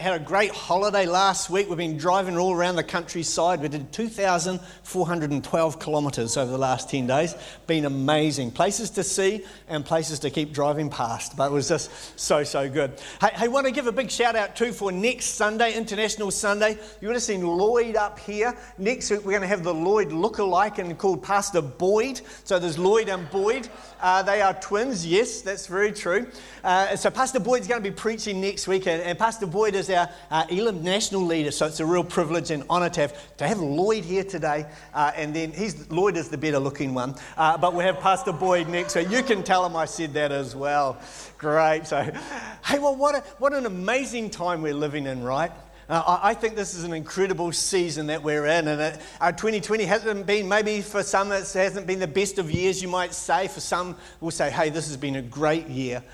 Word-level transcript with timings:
had 0.00 0.18
a 0.18 0.24
great 0.24 0.50
holiday 0.50 1.04
last 1.04 1.50
week. 1.50 1.68
We've 1.68 1.76
been 1.76 1.98
driving 1.98 2.38
all 2.38 2.54
around 2.54 2.76
the 2.76 2.82
countryside. 2.82 3.60
We 3.60 3.68
did 3.68 3.92
2,412 3.92 5.78
kilometres 5.78 6.36
over 6.38 6.50
the 6.50 6.56
last 6.56 6.88
10 6.88 7.06
days. 7.06 7.34
Been 7.66 7.84
amazing. 7.84 8.52
Places 8.52 8.88
to 8.90 9.04
see 9.04 9.44
and 9.68 9.84
places 9.84 10.20
to 10.20 10.30
keep 10.30 10.54
driving 10.54 10.88
past. 10.88 11.36
But 11.36 11.50
it 11.50 11.52
was 11.52 11.68
just 11.68 12.18
so, 12.18 12.44
so 12.44 12.70
good. 12.70 12.98
Hey, 13.20 13.30
I 13.36 13.48
want 13.48 13.66
to 13.66 13.72
give 13.72 13.86
a 13.86 13.92
big 13.92 14.10
shout 14.10 14.36
out 14.36 14.56
too 14.56 14.72
for 14.72 14.90
next 14.90 15.26
Sunday, 15.34 15.74
International 15.74 16.30
Sunday. 16.30 16.78
You 17.02 17.08
would 17.08 17.14
have 17.14 17.22
seen 17.22 17.46
Lloyd 17.46 17.96
up 17.96 18.18
here. 18.18 18.56
Next 18.78 19.10
week, 19.10 19.20
we're 19.20 19.32
going 19.32 19.42
to 19.42 19.48
have 19.48 19.64
the 19.64 19.74
Lloyd 19.74 20.12
look-alike 20.12 20.78
and 20.78 20.96
called 20.96 21.22
Pastor 21.22 21.60
Boyd. 21.60 22.22
So 22.44 22.58
there's 22.58 22.78
Lloyd 22.78 23.10
and 23.10 23.30
Boyd. 23.30 23.68
Uh, 24.00 24.22
they 24.22 24.40
are 24.40 24.54
twins, 24.54 25.06
yes, 25.06 25.42
that's 25.42 25.66
very 25.66 25.92
true. 25.92 26.26
Uh, 26.64 26.96
so 26.96 27.10
Pastor 27.10 27.38
Boyd's 27.38 27.66
going 27.66 27.82
to 27.82 27.90
be 27.90 27.94
preaching 27.94 28.40
next 28.40 28.66
week, 28.66 28.86
and, 28.86 29.02
and 29.02 29.18
Pastor 29.18 29.46
Boyd 29.46 29.74
is 29.74 29.89
our 29.90 30.08
uh, 30.30 30.46
Elim 30.50 30.82
national 30.82 31.22
leader. 31.22 31.50
So 31.50 31.66
it's 31.66 31.80
a 31.80 31.86
real 31.86 32.04
privilege 32.04 32.50
and 32.50 32.64
honour 32.70 32.90
to 32.90 33.00
have 33.02 33.36
to 33.38 33.46
have 33.46 33.60
Lloyd 33.60 34.04
here 34.04 34.24
today. 34.24 34.66
Uh, 34.94 35.12
and 35.16 35.34
then 35.34 35.52
he's 35.52 35.90
Lloyd 35.90 36.16
is 36.16 36.28
the 36.28 36.38
better 36.38 36.58
looking 36.58 36.94
one, 36.94 37.14
uh, 37.36 37.58
but 37.58 37.74
we 37.74 37.84
have 37.84 38.00
Pastor 38.00 38.32
Boyd 38.32 38.68
next. 38.68 38.92
So 38.92 39.00
you 39.00 39.22
can 39.22 39.42
tell 39.42 39.64
him 39.64 39.76
I 39.76 39.84
said 39.84 40.14
that 40.14 40.32
as 40.32 40.54
well. 40.56 41.00
Great. 41.38 41.86
So, 41.86 42.02
hey, 42.64 42.78
well, 42.78 42.96
what 42.96 43.14
a, 43.14 43.20
what 43.38 43.52
an 43.52 43.66
amazing 43.66 44.30
time 44.30 44.62
we're 44.62 44.74
living 44.74 45.06
in, 45.06 45.22
right? 45.22 45.52
Uh, 45.90 46.20
I 46.22 46.34
think 46.34 46.54
this 46.54 46.74
is 46.74 46.84
an 46.84 46.92
incredible 46.92 47.50
season 47.50 48.06
that 48.06 48.22
we're 48.22 48.46
in, 48.46 48.68
and 48.68 48.80
it, 48.80 49.00
uh, 49.20 49.32
2020 49.32 49.84
hasn't 49.84 50.24
been, 50.24 50.48
maybe 50.48 50.82
for 50.82 51.02
some, 51.02 51.32
it 51.32 51.52
hasn't 51.52 51.84
been 51.84 51.98
the 51.98 52.06
best 52.06 52.38
of 52.38 52.48
years, 52.48 52.80
you 52.80 52.86
might 52.86 53.12
say. 53.12 53.48
For 53.48 53.58
some, 53.58 53.96
we'll 54.20 54.30
say, 54.30 54.50
hey, 54.50 54.70
this 54.70 54.86
has 54.86 54.96
been 54.96 55.16
a 55.16 55.22
great 55.22 55.66
year. 55.66 56.04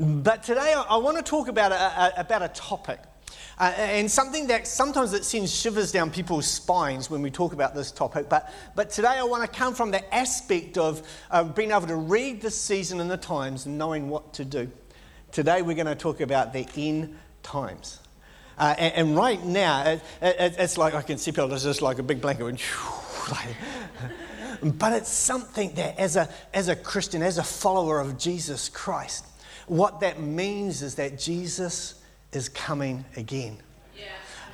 But 0.00 0.42
today, 0.42 0.74
I, 0.74 0.82
I 0.82 0.96
want 0.96 1.16
to 1.18 1.22
talk 1.22 1.46
about 1.46 1.70
a, 1.70 1.76
a, 1.76 2.12
about 2.22 2.42
a 2.42 2.48
topic. 2.48 2.98
Uh, 3.58 3.72
and 3.76 4.10
something 4.10 4.46
that 4.46 4.66
sometimes 4.66 5.12
it 5.12 5.24
sends 5.24 5.54
shivers 5.54 5.92
down 5.92 6.10
people's 6.10 6.46
spines 6.46 7.10
when 7.10 7.22
we 7.22 7.30
talk 7.30 7.52
about 7.52 7.74
this 7.74 7.92
topic. 7.92 8.28
But, 8.28 8.52
but 8.74 8.90
today 8.90 9.08
I 9.08 9.22
want 9.24 9.42
to 9.42 9.58
come 9.58 9.74
from 9.74 9.90
the 9.90 10.14
aspect 10.14 10.78
of 10.78 11.06
uh, 11.30 11.44
being 11.44 11.70
able 11.70 11.86
to 11.86 11.96
read 11.96 12.40
the 12.40 12.50
season 12.50 13.00
and 13.00 13.10
the 13.10 13.16
times 13.16 13.66
and 13.66 13.76
knowing 13.76 14.08
what 14.08 14.32
to 14.34 14.44
do. 14.44 14.70
Today 15.32 15.62
we're 15.62 15.76
going 15.76 15.86
to 15.86 15.94
talk 15.94 16.20
about 16.20 16.52
the 16.52 16.66
end 16.76 17.16
times. 17.42 18.00
Uh, 18.58 18.74
and, 18.78 18.94
and, 18.94 19.16
right 19.16 19.42
now, 19.42 19.84
it, 19.84 20.02
it, 20.20 20.54
it's 20.58 20.76
like 20.76 20.92
I 20.92 21.00
can 21.00 21.16
see 21.16 21.30
people, 21.30 21.50
it's 21.54 21.64
just 21.64 21.80
like 21.80 21.98
a 21.98 22.02
big 22.02 22.20
blanket. 22.20 22.44
And, 22.44 22.60
like, 23.30 24.78
but 24.78 24.92
it's 24.92 25.08
something 25.08 25.72
that, 25.74 25.98
as 25.98 26.16
a, 26.16 26.28
as 26.52 26.68
a 26.68 26.76
Christian, 26.76 27.22
as 27.22 27.38
a 27.38 27.42
follower 27.42 28.00
of 28.00 28.18
Jesus 28.18 28.68
Christ, 28.68 29.24
what 29.66 30.00
that 30.00 30.20
means 30.20 30.82
is 30.82 30.96
that 30.96 31.18
Jesus 31.18 31.99
is 32.32 32.48
coming 32.48 33.04
again. 33.16 33.58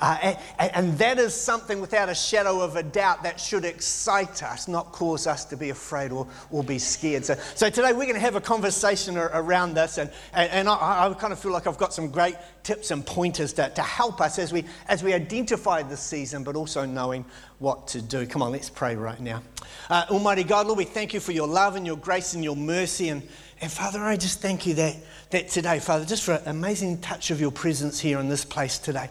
Uh, 0.01 0.35
and, 0.59 0.71
and, 0.75 0.97
that 0.99 1.17
is 1.17 1.33
something 1.33 1.81
without 1.81 2.07
a 2.07 2.13
shadow 2.13 2.61
of 2.61 2.75
a 2.75 2.83
doubt 2.83 3.23
that 3.23 3.39
should 3.39 3.65
excite 3.65 4.43
us, 4.43 4.67
not 4.67 4.91
cause 4.91 5.25
us 5.25 5.43
to 5.45 5.57
be 5.57 5.71
afraid 5.71 6.11
or, 6.11 6.27
or 6.51 6.63
be 6.63 6.77
scared. 6.77 7.25
So, 7.25 7.35
so 7.55 7.69
today 7.69 7.93
we're 7.93 8.03
going 8.03 8.13
to 8.13 8.19
have 8.19 8.35
a 8.35 8.41
conversation 8.41 9.17
around 9.17 9.73
this, 9.73 9.97
and, 9.97 10.11
and, 10.33 10.51
and 10.51 10.69
I, 10.69 11.07
I, 11.07 11.13
kind 11.15 11.33
of 11.33 11.39
feel 11.39 11.51
like 11.51 11.65
I've 11.65 11.79
got 11.79 11.93
some 11.93 12.09
great 12.09 12.35
tips 12.63 12.91
and 12.91 13.05
pointers 13.05 13.53
to, 13.53 13.69
to 13.69 13.81
help 13.81 14.21
us 14.21 14.37
as 14.37 14.53
we, 14.53 14.65
as 14.87 15.03
we 15.03 15.13
identify 15.13 15.81
this 15.81 16.01
season, 16.01 16.43
but 16.43 16.55
also 16.55 16.85
knowing 16.85 17.25
what 17.59 17.87
to 17.87 18.01
do. 18.01 18.27
Come 18.27 18.43
on, 18.43 18.51
let's 18.51 18.69
pray 18.69 18.95
right 18.95 19.19
now. 19.19 19.41
Uh, 19.89 20.05
Almighty 20.11 20.43
God, 20.43 20.67
Lord, 20.67 20.77
we 20.77 20.85
thank 20.85 21.13
you 21.13 21.19
for 21.19 21.31
your 21.31 21.47
love 21.47 21.75
and 21.75 21.87
your 21.87 21.97
grace 21.97 22.35
and 22.35 22.43
your 22.43 22.55
mercy. 22.55 23.09
And, 23.09 23.27
and 23.61 23.71
Father, 23.71 24.03
I 24.03 24.17
just 24.17 24.41
thank 24.41 24.65
you 24.65 24.75
that, 24.75 24.95
that 25.31 25.49
today, 25.49 25.79
Father, 25.79 26.05
just 26.05 26.23
for 26.23 26.33
an 26.33 26.47
amazing 26.47 26.99
touch 26.99 27.31
of 27.31 27.41
your 27.41 27.51
presence 27.51 27.99
here 27.99 28.19
in 28.19 28.29
this 28.29 28.45
place 28.45 28.77
today. 28.77 29.09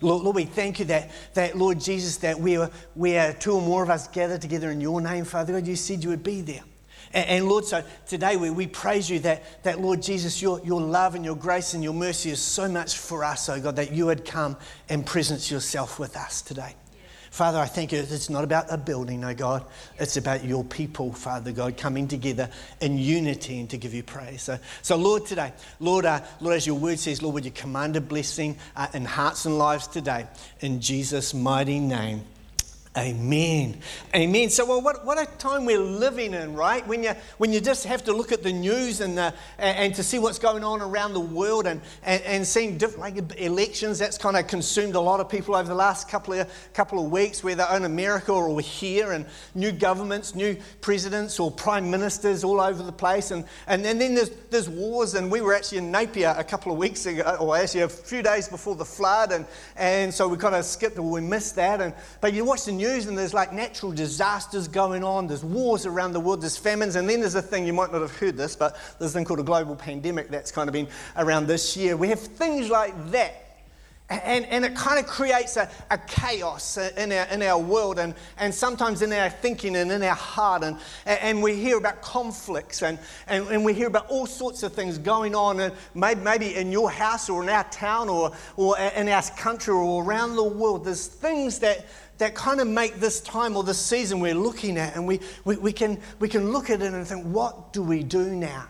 Lord, 0.00 0.22
Lord, 0.22 0.36
we 0.36 0.44
thank 0.44 0.78
you 0.78 0.84
that, 0.86 1.10
that, 1.34 1.56
Lord 1.56 1.80
Jesus, 1.80 2.18
that 2.18 2.38
we 2.38 2.56
are, 2.56 2.70
we 2.94 3.16
are 3.16 3.32
two 3.32 3.52
or 3.52 3.62
more 3.62 3.82
of 3.82 3.90
us 3.90 4.08
gathered 4.08 4.42
together 4.42 4.70
in 4.70 4.80
your 4.80 5.00
name, 5.00 5.24
Father 5.24 5.52
God. 5.54 5.66
You 5.66 5.76
said 5.76 6.02
you 6.02 6.10
would 6.10 6.22
be 6.22 6.40
there. 6.40 6.62
And, 7.12 7.28
and 7.28 7.48
Lord, 7.48 7.64
so 7.64 7.82
today 8.06 8.36
we, 8.36 8.50
we 8.50 8.66
praise 8.66 9.08
you 9.08 9.20
that, 9.20 9.62
that, 9.62 9.80
Lord 9.80 10.02
Jesus, 10.02 10.42
your, 10.42 10.60
your 10.64 10.80
love 10.80 11.14
and 11.14 11.24
your 11.24 11.36
grace 11.36 11.74
and 11.74 11.82
your 11.82 11.94
mercy 11.94 12.30
is 12.30 12.40
so 12.40 12.68
much 12.68 12.98
for 12.98 13.24
us, 13.24 13.48
oh 13.48 13.60
God, 13.60 13.76
that 13.76 13.92
you 13.92 14.06
would 14.06 14.24
come 14.24 14.56
and 14.88 15.06
presence 15.06 15.50
yourself 15.50 15.98
with 15.98 16.16
us 16.16 16.42
today. 16.42 16.74
Father, 17.34 17.58
I 17.58 17.66
thank 17.66 17.90
you. 17.90 17.98
It's 17.98 18.30
not 18.30 18.44
about 18.44 18.66
a 18.72 18.78
building, 18.78 19.22
no 19.22 19.34
God. 19.34 19.64
It's 19.98 20.16
about 20.16 20.44
your 20.44 20.62
people, 20.62 21.12
Father 21.12 21.50
God, 21.50 21.76
coming 21.76 22.06
together 22.06 22.48
in 22.80 22.96
unity 22.96 23.58
and 23.58 23.68
to 23.70 23.76
give 23.76 23.92
you 23.92 24.04
praise. 24.04 24.42
So, 24.42 24.56
so 24.82 24.94
Lord, 24.94 25.26
today, 25.26 25.52
Lord, 25.80 26.04
uh, 26.04 26.20
Lord, 26.40 26.54
as 26.54 26.64
your 26.64 26.78
word 26.78 27.00
says, 27.00 27.22
Lord, 27.22 27.34
would 27.34 27.44
you 27.44 27.50
command 27.50 27.96
a 27.96 28.00
blessing 28.00 28.56
uh, 28.76 28.86
in 28.94 29.04
hearts 29.04 29.46
and 29.46 29.58
lives 29.58 29.88
today? 29.88 30.28
In 30.60 30.80
Jesus' 30.80 31.34
mighty 31.34 31.80
name. 31.80 32.22
Amen. 32.96 33.76
Amen. 34.14 34.50
So, 34.50 34.64
well, 34.64 34.80
what, 34.80 35.04
what 35.04 35.20
a 35.20 35.26
time 35.38 35.64
we're 35.64 35.80
living 35.80 36.32
in, 36.32 36.54
right? 36.54 36.86
When 36.86 37.02
you, 37.02 37.10
when 37.38 37.52
you 37.52 37.60
just 37.60 37.84
have 37.86 38.04
to 38.04 38.12
look 38.12 38.30
at 38.30 38.44
the 38.44 38.52
news 38.52 39.00
and, 39.00 39.18
uh, 39.18 39.32
and, 39.58 39.78
and, 39.78 39.94
to 39.96 40.04
see 40.04 40.20
what's 40.20 40.38
going 40.38 40.62
on 40.62 40.80
around 40.80 41.12
the 41.12 41.18
world 41.18 41.66
and, 41.66 41.80
and, 42.04 42.22
and 42.22 42.46
seeing 42.46 42.78
different 42.78 43.00
like 43.00 43.40
elections, 43.40 43.98
that's 43.98 44.16
kind 44.16 44.36
of 44.36 44.46
consumed 44.46 44.94
a 44.94 45.00
lot 45.00 45.18
of 45.18 45.28
people 45.28 45.56
over 45.56 45.68
the 45.68 45.74
last 45.74 46.08
couple 46.08 46.34
of, 46.34 46.48
couple 46.72 47.04
of 47.04 47.10
weeks, 47.10 47.42
whether 47.42 47.66
in 47.74 47.84
America 47.84 48.30
or 48.30 48.60
here, 48.60 49.10
and 49.10 49.26
new 49.56 49.72
governments, 49.72 50.36
new 50.36 50.56
presidents 50.80 51.40
or 51.40 51.50
prime 51.50 51.90
ministers 51.90 52.44
all 52.44 52.60
over 52.60 52.80
the 52.84 52.92
place. 52.92 53.32
And, 53.32 53.44
and, 53.66 53.84
and 53.84 54.00
then 54.00 54.14
there's, 54.14 54.30
there's 54.50 54.68
wars, 54.68 55.14
and 55.14 55.32
we 55.32 55.40
were 55.40 55.52
actually 55.52 55.78
in 55.78 55.90
Napier 55.90 56.32
a 56.38 56.44
couple 56.44 56.70
of 56.70 56.78
weeks 56.78 57.06
ago, 57.06 57.38
or 57.40 57.56
actually 57.56 57.80
a 57.80 57.88
few 57.88 58.22
days 58.22 58.46
before 58.46 58.76
the 58.76 58.84
flood, 58.84 59.32
and, 59.32 59.46
and 59.74 60.14
so 60.14 60.28
we 60.28 60.36
kind 60.36 60.54
of 60.54 60.64
skipped 60.64 60.96
or 60.96 61.10
we 61.10 61.20
missed 61.20 61.56
that. 61.56 61.80
And, 61.80 61.92
but 62.20 62.32
you 62.32 62.44
watch 62.44 62.66
the 62.66 62.70
news 62.72 62.83
news 62.84 63.06
and 63.06 63.16
there's 63.16 63.34
like 63.34 63.52
natural 63.52 63.92
disasters 63.92 64.68
going 64.68 65.02
on, 65.02 65.26
there's 65.26 65.44
wars 65.44 65.86
around 65.86 66.12
the 66.12 66.20
world, 66.20 66.42
there's 66.42 66.56
famines, 66.56 66.96
and 66.96 67.08
then 67.08 67.20
there's 67.20 67.34
a 67.34 67.42
thing, 67.42 67.66
you 67.66 67.72
might 67.72 67.90
not 67.90 68.00
have 68.00 68.16
heard 68.16 68.36
this, 68.36 68.56
but 68.56 68.76
there's 68.98 69.12
a 69.12 69.14
thing 69.14 69.24
called 69.24 69.40
a 69.40 69.44
global 69.44 69.76
pandemic 69.76 70.28
that's 70.28 70.52
kind 70.52 70.68
of 70.68 70.72
been 70.72 70.88
around 71.16 71.46
this 71.46 71.76
year. 71.76 71.96
We 71.96 72.08
have 72.08 72.20
things 72.20 72.68
like 72.68 73.10
that. 73.10 73.40
And, 74.10 74.44
and 74.46 74.66
it 74.66 74.76
kind 74.76 74.98
of 74.98 75.06
creates 75.06 75.56
a, 75.56 75.68
a 75.90 75.96
chaos 75.96 76.76
in 76.76 77.10
our, 77.10 77.24
in 77.28 77.42
our 77.42 77.58
world 77.58 77.98
and, 77.98 78.14
and 78.36 78.54
sometimes 78.54 79.00
in 79.00 79.10
our 79.14 79.30
thinking 79.30 79.76
and 79.76 79.90
in 79.90 80.02
our 80.02 80.14
heart. 80.14 80.62
And, 80.62 80.76
and 81.06 81.42
we 81.42 81.56
hear 81.56 81.78
about 81.78 82.02
conflicts 82.02 82.82
and, 82.82 82.98
and, 83.28 83.48
and 83.48 83.64
we 83.64 83.72
hear 83.72 83.86
about 83.86 84.10
all 84.10 84.26
sorts 84.26 84.62
of 84.62 84.74
things 84.74 84.98
going 84.98 85.34
on, 85.34 85.58
and 85.58 85.72
maybe, 85.94 86.20
maybe 86.20 86.54
in 86.54 86.70
your 86.70 86.90
house 86.90 87.30
or 87.30 87.42
in 87.42 87.48
our 87.48 87.64
town 87.70 88.10
or, 88.10 88.32
or 88.56 88.78
in 88.78 89.08
our 89.08 89.22
country 89.38 89.72
or 89.72 90.04
around 90.04 90.36
the 90.36 90.44
world. 90.44 90.84
There's 90.84 91.06
things 91.06 91.58
that, 91.60 91.86
that 92.18 92.34
kind 92.34 92.60
of 92.60 92.68
make 92.68 92.96
this 92.96 93.20
time 93.20 93.56
or 93.56 93.64
this 93.64 93.78
season 93.78 94.20
we're 94.20 94.34
looking 94.34 94.78
at, 94.78 94.94
and 94.94 95.06
we, 95.06 95.20
we, 95.44 95.56
we, 95.56 95.72
can, 95.72 96.00
we 96.18 96.28
can 96.28 96.52
look 96.52 96.70
at 96.70 96.80
it 96.82 96.92
and 96.92 97.06
think, 97.06 97.24
what 97.26 97.72
do 97.72 97.82
we 97.82 98.02
do 98.02 98.30
now? 98.34 98.66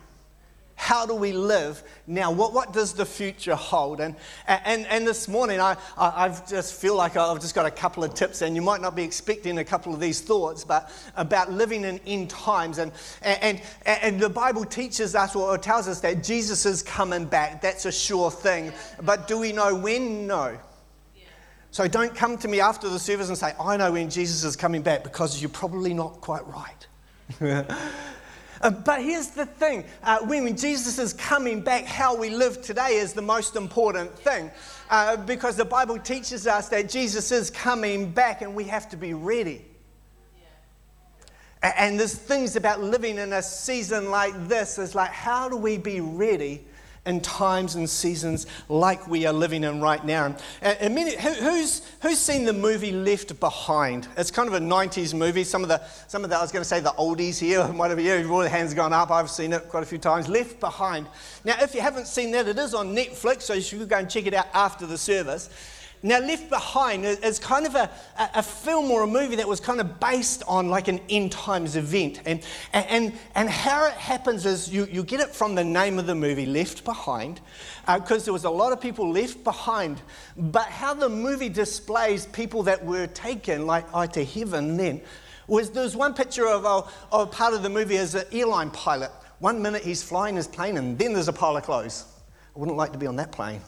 How 0.77 1.07
do 1.07 1.15
we 1.15 1.33
live 1.33 1.83
now? 2.07 2.33
What, 2.33 2.53
what 2.53 2.73
does 2.73 2.95
the 2.95 3.07
future 3.07 3.55
hold? 3.55 4.01
And, 4.01 4.17
and, 4.49 4.87
and 4.87 5.07
this 5.07 5.29
morning, 5.29 5.61
I, 5.61 5.77
I 5.97 6.25
I've 6.25 6.49
just 6.49 6.75
feel 6.75 6.97
like 6.97 7.17
I've 7.17 7.41
just 7.41 7.55
got 7.55 7.65
a 7.65 7.71
couple 7.71 8.03
of 8.03 8.13
tips, 8.15 8.43
and 8.43 8.57
you 8.57 8.63
might 8.63 8.81
not 8.81 8.97
be 8.97 9.05
expecting 9.05 9.59
a 9.59 9.65
couple 9.65 9.95
of 9.95 10.01
these 10.01 10.21
thoughts, 10.21 10.65
but 10.65 10.91
about 11.17 11.53
living 11.53 11.85
in 11.85 12.01
end 12.07 12.29
times. 12.29 12.79
And, 12.79 12.91
and, 13.23 13.63
and 13.87 14.19
the 14.19 14.29
Bible 14.29 14.65
teaches 14.65 15.15
us 15.15 15.37
or 15.37 15.57
tells 15.59 15.87
us 15.87 16.01
that 16.01 16.25
Jesus 16.25 16.67
is 16.67 16.83
coming 16.83 17.25
back. 17.25 17.63
That's 17.63 17.87
a 17.87 17.93
sure 17.93 18.31
thing. 18.31 18.73
But 19.03 19.29
do 19.29 19.39
we 19.39 19.53
know 19.53 19.77
when? 19.77 20.27
No. 20.27 20.59
So 21.75 21.89
don't 21.89 22.15
come 22.15 22.39
to 22.39 22.47
me 22.47 22.61
after 22.61 22.89
the 22.89 23.01
service 23.01 23.27
and 23.31 23.37
say, 23.37 23.53
I 23.59 23.77
know 23.77 23.91
when 23.91 24.09
Jesus 24.09 24.45
is 24.45 24.55
coming 24.55 24.81
back, 24.81 25.03
because 25.03 25.43
you're 25.43 25.51
probably 25.51 25.93
not 25.93 26.21
quite 26.21 26.47
right. 26.47 26.87
uh, 28.61 28.71
but 28.71 29.03
here's 29.03 29.31
the 29.31 29.47
thing 29.47 29.85
uh, 30.05 30.21
when 30.21 30.57
Jesus 30.57 31.01
is 31.01 31.13
coming 31.13 31.63
back, 31.63 31.85
how 31.85 32.15
we 32.15 32.31
live 32.31 32.63
today 32.63 32.99
is 32.99 33.13
the 33.13 33.23
most 33.23 33.57
important 33.57 34.17
thing. 34.17 34.53
Uh, 34.89 35.17
because 35.17 35.57
the 35.57 35.65
Bible 35.65 35.99
teaches 35.99 36.47
us 36.47 36.69
that 36.69 36.89
Jesus 36.89 37.33
is 37.33 37.51
coming 37.51 38.13
back 38.13 38.41
and 38.41 38.55
we 38.55 38.63
have 38.63 38.89
to 38.91 38.97
be 38.97 39.13
ready. 39.13 39.65
And 41.61 41.99
there's 41.99 42.15
things 42.15 42.55
about 42.55 42.85
living 42.85 43.19
in 43.19 43.33
a 43.33 43.43
season 43.43 44.13
like 44.13 44.47
this 44.47 44.79
is 44.79 44.95
like, 44.95 45.11
how 45.11 45.49
do 45.49 45.57
we 45.57 45.77
be 45.77 46.01
ready 46.01 46.67
in 47.07 47.21
times 47.21 47.75
and 47.75 47.89
seasons 47.89 48.47
like 48.69 49.07
we 49.07 49.27
are 49.27 49.33
living 49.33 49.65
in 49.65 49.81
right 49.81 50.05
now. 50.05 50.27
And, 50.63 50.79
and 50.81 50.95
many, 50.95 51.17
who, 51.17 51.31
who's, 51.31 51.83
who's 52.01 52.19
seen 52.19 52.45
the 52.45 52.53
movie 52.53 52.93
Left 52.93 53.39
Behind? 53.41 54.09
It's 54.17 54.31
kind 54.31 54.49
of 54.49 54.55
a 54.55 54.61
90s 54.61 55.13
movie. 55.13 55.45
Some 55.45 55.63
of 55.63 55.69
the, 55.69 55.83
some 56.09 56.25
of 56.25 56.31
the 56.31 56.37
I 56.37 56.43
was 56.43 56.53
going 56.53 56.63
to 56.63 56.69
say 56.69 56.81
the 56.81 56.91
oldies 56.93 57.39
here, 57.39 57.65
whatever, 57.73 58.01
yeah, 58.01 58.25
all 58.29 58.41
the 58.41 58.49
hands 58.49 58.73
gone 58.73 58.93
up. 58.93 59.11
I've 59.11 59.31
seen 59.31 59.53
it 59.53 59.69
quite 59.69 59.83
a 59.83 59.87
few 59.87 59.99
times. 59.99 60.29
Left 60.29 60.59
Behind. 60.61 61.07
Now, 61.45 61.57
if 61.61 61.75
you 61.75 61.81
haven't 61.81 62.07
seen 62.07 62.31
that, 62.33 62.49
it 62.49 62.59
is 62.59 62.75
on 62.75 62.95
Netflix, 62.95 63.43
so 63.43 63.55
you 63.55 63.61
should 63.61 63.89
go 63.89 63.99
and 63.99 64.09
check 64.09 64.27
it 64.27 64.35
out 64.35 64.47
after 64.55 64.87
the 64.87 64.97
service. 64.97 65.51
Now, 66.05 66.19
Left 66.19 66.51
Behind 66.51 67.07
is 67.07 67.39
kind 67.39 67.65
of 67.65 67.75
a, 67.75 67.91
a 68.19 68.43
film 68.43 68.91
or 68.91 69.05
a 69.05 69.07
movie 69.07 69.37
that 69.37 69.49
was 69.49 69.59
kind 69.59 69.81
of 69.81 69.99
based 70.01 70.43
on 70.47 70.69
like 70.69 70.87
an 70.89 71.01
end 71.09 71.33
times 71.33 71.77
event. 71.77 72.21
And, 72.27 72.45
and, 72.75 73.15
and 73.35 73.49
how 73.49 73.87
it 73.87 73.95
happens 73.95 74.45
is 74.45 74.71
you, 74.71 74.87
you 74.93 75.03
get 75.03 75.21
it 75.21 75.31
from 75.31 75.55
the 75.55 75.65
name 75.65 75.99
of 75.99 76.05
the 76.05 76.15
movie, 76.15 76.45
Left 76.45 76.85
Behind, 76.85 77.41
because 77.87 78.21
uh, 78.21 78.25
there 78.27 78.33
was 78.35 78.45
a 78.45 78.51
lot 78.51 78.71
of 78.71 78.83
people 78.83 79.11
left 79.11 79.43
behind. 79.45 80.03
But 80.37 80.67
how 80.67 80.93
the 80.93 81.09
movie 81.09 81.49
displays 81.49 82.27
people 82.27 82.63
that 82.65 82.85
were 82.85 83.07
taken 83.07 83.67
like, 83.67 83.91
like 83.95 84.13
to 84.13 84.27
heaven 84.27 84.77
then 84.77 85.01
was 85.47 85.71
there's 85.71 85.97
one 85.97 86.13
picture 86.13 86.47
of, 86.47 86.67
a, 86.67 86.85
of 87.13 87.31
part 87.31 87.55
of 87.55 87.63
the 87.63 87.71
movie 87.71 87.97
as 87.97 88.15
an 88.15 88.25
airline 88.31 88.71
pilot. 88.73 89.11
One 89.39 89.63
minute 89.63 89.83
he's 89.83 90.03
flying 90.03 90.37
his 90.37 90.49
plane, 90.49 90.77
and 90.77 90.99
then 90.99 91.15
there's 91.15 91.29
a 91.29 91.33
pile 91.33 91.57
of 91.57 91.63
clothes. 91.63 92.05
I 92.55 92.59
wouldn't 92.59 92.77
like 92.77 92.93
to 92.93 92.99
be 92.99 93.07
on 93.07 93.17
that 93.17 93.33
plane. 93.33 93.63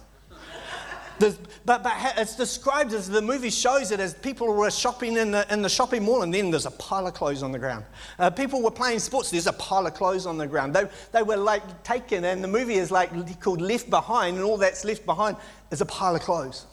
There's, 1.18 1.38
but, 1.64 1.82
but 1.82 1.94
it's 2.18 2.36
described 2.36 2.92
as 2.92 3.08
the 3.08 3.22
movie 3.22 3.50
shows 3.50 3.90
it 3.90 4.00
as 4.00 4.14
people 4.14 4.52
were 4.52 4.70
shopping 4.70 5.16
in 5.16 5.30
the, 5.30 5.46
in 5.52 5.62
the 5.62 5.68
shopping 5.68 6.04
mall 6.04 6.22
and 6.22 6.32
then 6.32 6.50
there's 6.50 6.66
a 6.66 6.70
pile 6.72 7.06
of 7.06 7.14
clothes 7.14 7.42
on 7.42 7.52
the 7.52 7.58
ground. 7.58 7.84
Uh, 8.18 8.28
people 8.28 8.62
were 8.62 8.70
playing 8.70 8.98
sports, 8.98 9.30
there's 9.30 9.46
a 9.46 9.52
pile 9.54 9.86
of 9.86 9.94
clothes 9.94 10.26
on 10.26 10.36
the 10.36 10.46
ground. 10.46 10.74
They, 10.74 10.84
they 11.12 11.22
were 11.22 11.36
like 11.36 11.82
taken, 11.82 12.24
and 12.24 12.44
the 12.44 12.48
movie 12.48 12.74
is 12.74 12.90
like 12.90 13.40
called 13.40 13.60
Left 13.62 13.88
Behind, 13.88 14.36
and 14.36 14.44
all 14.44 14.58
that's 14.58 14.84
left 14.84 15.06
behind 15.06 15.36
is 15.70 15.80
a 15.80 15.86
pile 15.86 16.14
of 16.14 16.20
clothes. 16.20 16.66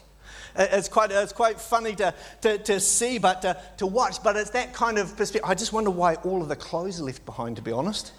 Uh, 0.56 0.68
it's 0.72 0.90
quite, 0.90 1.12
uh, 1.12 1.16
it's 1.16 1.34
quite 1.34 1.60
funny 1.60 1.96
to, 1.96 2.14
to, 2.42 2.58
to 2.60 2.80
see, 2.80 3.18
but 3.18 3.42
to, 3.42 3.58
to 3.78 3.88
watch, 3.88 4.22
but 4.24 4.36
it's 4.36 4.52
that 4.52 4.74
kind 4.74 4.98
of 4.98 5.16
perspective. 5.18 5.50
I 5.50 5.56
just 5.56 5.74
wonder 5.74 5.90
why 5.90 6.16
all 6.16 6.42
of 6.42 6.50
the 6.50 6.56
clothes 6.56 7.00
are 7.00 7.06
left 7.06 7.26
behind, 7.26 7.56
to 7.56 7.62
be 7.62 7.72
honest. 7.72 8.12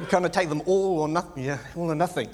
You 0.00 0.06
kind 0.06 0.24
of 0.24 0.32
take 0.32 0.48
them 0.48 0.62
all 0.64 1.00
or 1.00 1.08
nothing, 1.08 1.44
yeah, 1.44 1.58
all 1.76 1.90
or 1.90 1.94
nothing. 1.94 2.28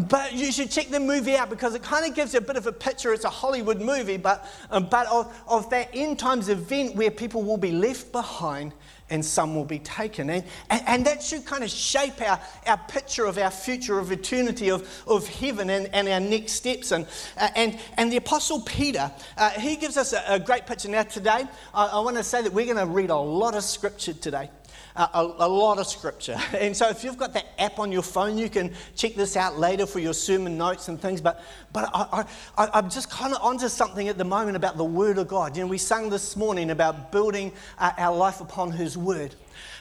But 0.00 0.32
you 0.32 0.50
should 0.50 0.70
check 0.70 0.88
the 0.88 0.98
movie 0.98 1.36
out 1.36 1.50
because 1.50 1.74
it 1.74 1.82
kind 1.82 2.04
of 2.04 2.16
gives 2.16 2.34
you 2.34 2.38
a 2.38 2.42
bit 2.42 2.56
of 2.56 2.66
a 2.66 2.72
picture. 2.72 3.12
It's 3.12 3.24
a 3.24 3.30
Hollywood 3.30 3.80
movie, 3.80 4.16
but, 4.16 4.44
um, 4.70 4.88
but 4.90 5.06
of, 5.06 5.32
of 5.46 5.70
that 5.70 5.90
end 5.94 6.18
times 6.18 6.48
event 6.48 6.96
where 6.96 7.12
people 7.12 7.42
will 7.44 7.56
be 7.56 7.70
left 7.70 8.10
behind 8.10 8.72
and 9.10 9.24
some 9.24 9.54
will 9.54 9.64
be 9.64 9.78
taken. 9.78 10.30
And, 10.30 10.44
and, 10.70 10.82
and, 10.86 11.06
that 11.06 11.22
should 11.22 11.44
kind 11.44 11.62
of 11.62 11.70
shape 11.70 12.20
our, 12.22 12.40
our 12.66 12.78
picture 12.88 13.26
of 13.26 13.38
our 13.38 13.50
future 13.50 13.98
of 13.98 14.10
eternity, 14.10 14.70
of, 14.70 14.88
of 15.06 15.28
heaven, 15.28 15.70
and, 15.70 15.86
and 15.94 16.08
our 16.08 16.20
next 16.20 16.52
steps. 16.52 16.90
And, 16.90 17.06
uh, 17.36 17.50
and, 17.54 17.78
and 17.96 18.10
the 18.10 18.16
Apostle 18.16 18.62
Peter, 18.62 19.12
uh, 19.36 19.50
he 19.50 19.76
gives 19.76 19.96
us 19.96 20.12
a, 20.12 20.24
a, 20.26 20.38
great 20.40 20.66
picture. 20.66 20.88
Now, 20.88 21.02
today, 21.02 21.44
I, 21.74 21.86
I 21.86 22.00
want 22.00 22.16
to 22.16 22.24
say 22.24 22.42
that 22.42 22.52
we're 22.52 22.64
going 22.64 22.78
to 22.78 22.92
read 22.92 23.10
a 23.10 23.16
lot 23.16 23.54
of 23.54 23.62
scripture 23.62 24.14
today 24.14 24.50
a, 24.96 25.34
a, 25.38 25.48
lot 25.48 25.78
of 25.78 25.86
scripture. 25.86 26.38
And 26.54 26.76
so 26.76 26.88
if 26.88 27.02
you've 27.02 27.18
got 27.18 27.32
that 27.34 27.46
app 27.58 27.78
on 27.78 27.90
your 27.90 28.02
phone, 28.02 28.38
you 28.38 28.48
can 28.48 28.72
check 28.94 29.14
this 29.14 29.36
out 29.36 29.58
later 29.58 29.86
for 29.86 29.98
your 29.98 30.14
sermon 30.14 30.56
notes 30.56 30.88
and 30.88 31.00
things. 31.00 31.20
But, 31.20 31.42
but 31.72 31.90
I, 31.92 32.24
I'm 32.56 32.88
just 32.88 33.10
kind 33.10 33.34
of 33.34 33.42
onto 33.42 33.68
something 33.68 34.08
at 34.08 34.18
the 34.18 34.24
moment 34.24 34.56
about 34.56 34.76
the 34.76 34.84
Word 34.84 35.18
of 35.18 35.28
God. 35.28 35.56
You 35.56 35.64
know, 35.64 35.68
we 35.68 35.78
sang 35.78 36.10
this 36.10 36.36
morning 36.36 36.70
about 36.70 37.10
building 37.10 37.52
uh, 37.78 37.92
our 37.98 38.16
life 38.16 38.40
upon 38.40 38.70
His 38.70 38.96
Word. 38.96 39.34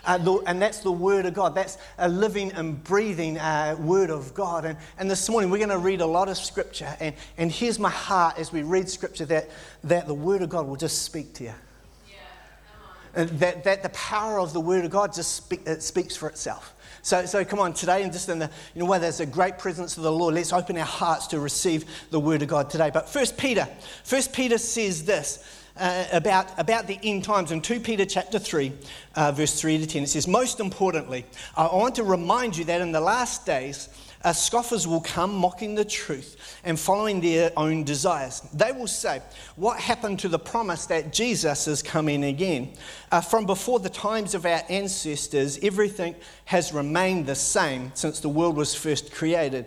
Uh, 0.06 0.18
the, 0.18 0.34
and 0.48 0.62
that's 0.62 0.80
the 0.80 0.92
Word 0.92 1.26
of 1.26 1.34
God. 1.34 1.56
That's 1.56 1.78
a 1.98 2.10
living 2.10 2.52
and 2.54 2.84
breathing 2.84 3.38
uh, 3.38 3.76
Word 3.80 4.10
of 4.10 4.34
God. 4.34 4.66
And, 4.66 4.78
and 4.98 5.10
this 5.10 5.30
morning 5.30 5.50
we're 5.50 5.58
going 5.58 5.70
to 5.70 5.78
read 5.78 6.02
a 6.02 6.06
lot 6.06 6.28
of 6.28 6.38
Scripture. 6.38 6.96
And, 7.00 7.16
and 7.38 7.52
here's 7.52 7.80
my 7.80 7.92
heart 7.92 8.40
as 8.40 8.52
we 8.52 8.64
read 8.64 8.90
Scripture 8.90 9.26
that, 9.26 9.50
that 9.84 10.08
the 10.08 10.14
Word 10.14 10.42
of 10.42 10.50
God 10.50 10.68
will 10.68 10.76
just 10.76 11.04
speak 11.04 11.34
to 11.36 11.44
you 11.44 11.54
that, 13.14 13.64
that 13.64 13.84
the 13.84 13.90
power 13.90 14.40
of 14.40 14.54
the 14.54 14.60
Word 14.60 14.86
of 14.86 14.92
God 14.92 15.14
just 15.14 15.36
speak, 15.36 15.68
speaks 15.80 16.16
for 16.16 16.28
itself. 16.28 16.74
So, 17.02 17.26
so 17.26 17.44
come 17.44 17.60
on, 17.60 17.74
today, 17.74 18.04
and 18.04 18.14
just 18.14 18.30
in 18.30 18.40
the, 18.40 18.50
you 18.74 18.84
know, 18.84 19.00
there's 19.00 19.20
a 19.20 19.26
great 19.26 19.58
presence 19.58 19.98
of 19.98 20.04
the 20.04 20.12
Lord, 20.12 20.36
let's 20.36 20.54
open 20.54 20.78
our 20.78 20.86
hearts 20.86 21.28
to 21.28 21.40
receive 21.40 21.86
the 22.12 22.20
Word 22.20 22.42
of 22.42 22.48
God 22.48 22.70
today. 22.70 22.92
But 22.94 23.10
First 23.10 23.38
Peter, 23.38 23.68
First 24.04 24.32
Peter 24.32 24.58
says 24.58 25.04
this 25.04 25.44
uh, 25.76 26.06
about, 26.14 26.48
about 26.58 26.88
the 26.88 27.00
end 27.04 27.24
times 27.24 27.52
in 27.52 27.62
2 27.62 27.82
Peter 27.82 28.06
chapter 28.06 28.40
3, 28.40 28.72
uh, 29.16 29.32
verse 29.32 29.60
3 29.60 29.80
to 29.80 29.86
10. 29.86 30.04
It 30.04 30.08
says, 30.08 30.28
Most 30.28 30.60
importantly, 30.60 31.26
I 31.58 31.66
want 31.66 31.96
to 31.96 32.04
remind 32.04 32.56
you 32.56 32.64
that 32.66 32.82
in 32.82 32.92
the 32.92 33.02
last 33.02 33.46
days, 33.46 33.90
uh, 34.24 34.32
scoffers 34.32 34.88
will 34.88 35.02
come 35.02 35.36
mocking 35.36 35.76
the 35.76 35.84
truth 35.84 36.60
and 36.64 36.80
following 36.80 37.20
their 37.20 37.52
own 37.58 37.84
desires. 37.84 38.42
They 38.54 38.72
will 38.72 38.88
say, 38.88 39.22
What 39.56 39.80
happened 39.80 40.20
to 40.20 40.30
the 40.30 40.40
promise 40.40 40.86
that 40.86 41.12
Jesus 41.12 41.68
is 41.68 41.82
coming 41.82 42.24
again? 42.24 42.74
Uh, 43.12 43.22
from 43.22 43.46
before 43.46 43.80
the 43.80 43.90
times 43.90 44.34
of 44.34 44.46
our 44.46 44.62
ancestors, 44.70 45.60
everything 45.62 46.16
has 46.46 46.74
remained 46.74 47.26
the 47.26 47.36
same 47.36 47.92
since 47.96 48.20
the 48.20 48.30
world 48.30 48.56
was 48.56 48.74
first 48.74 49.12
created. 49.12 49.66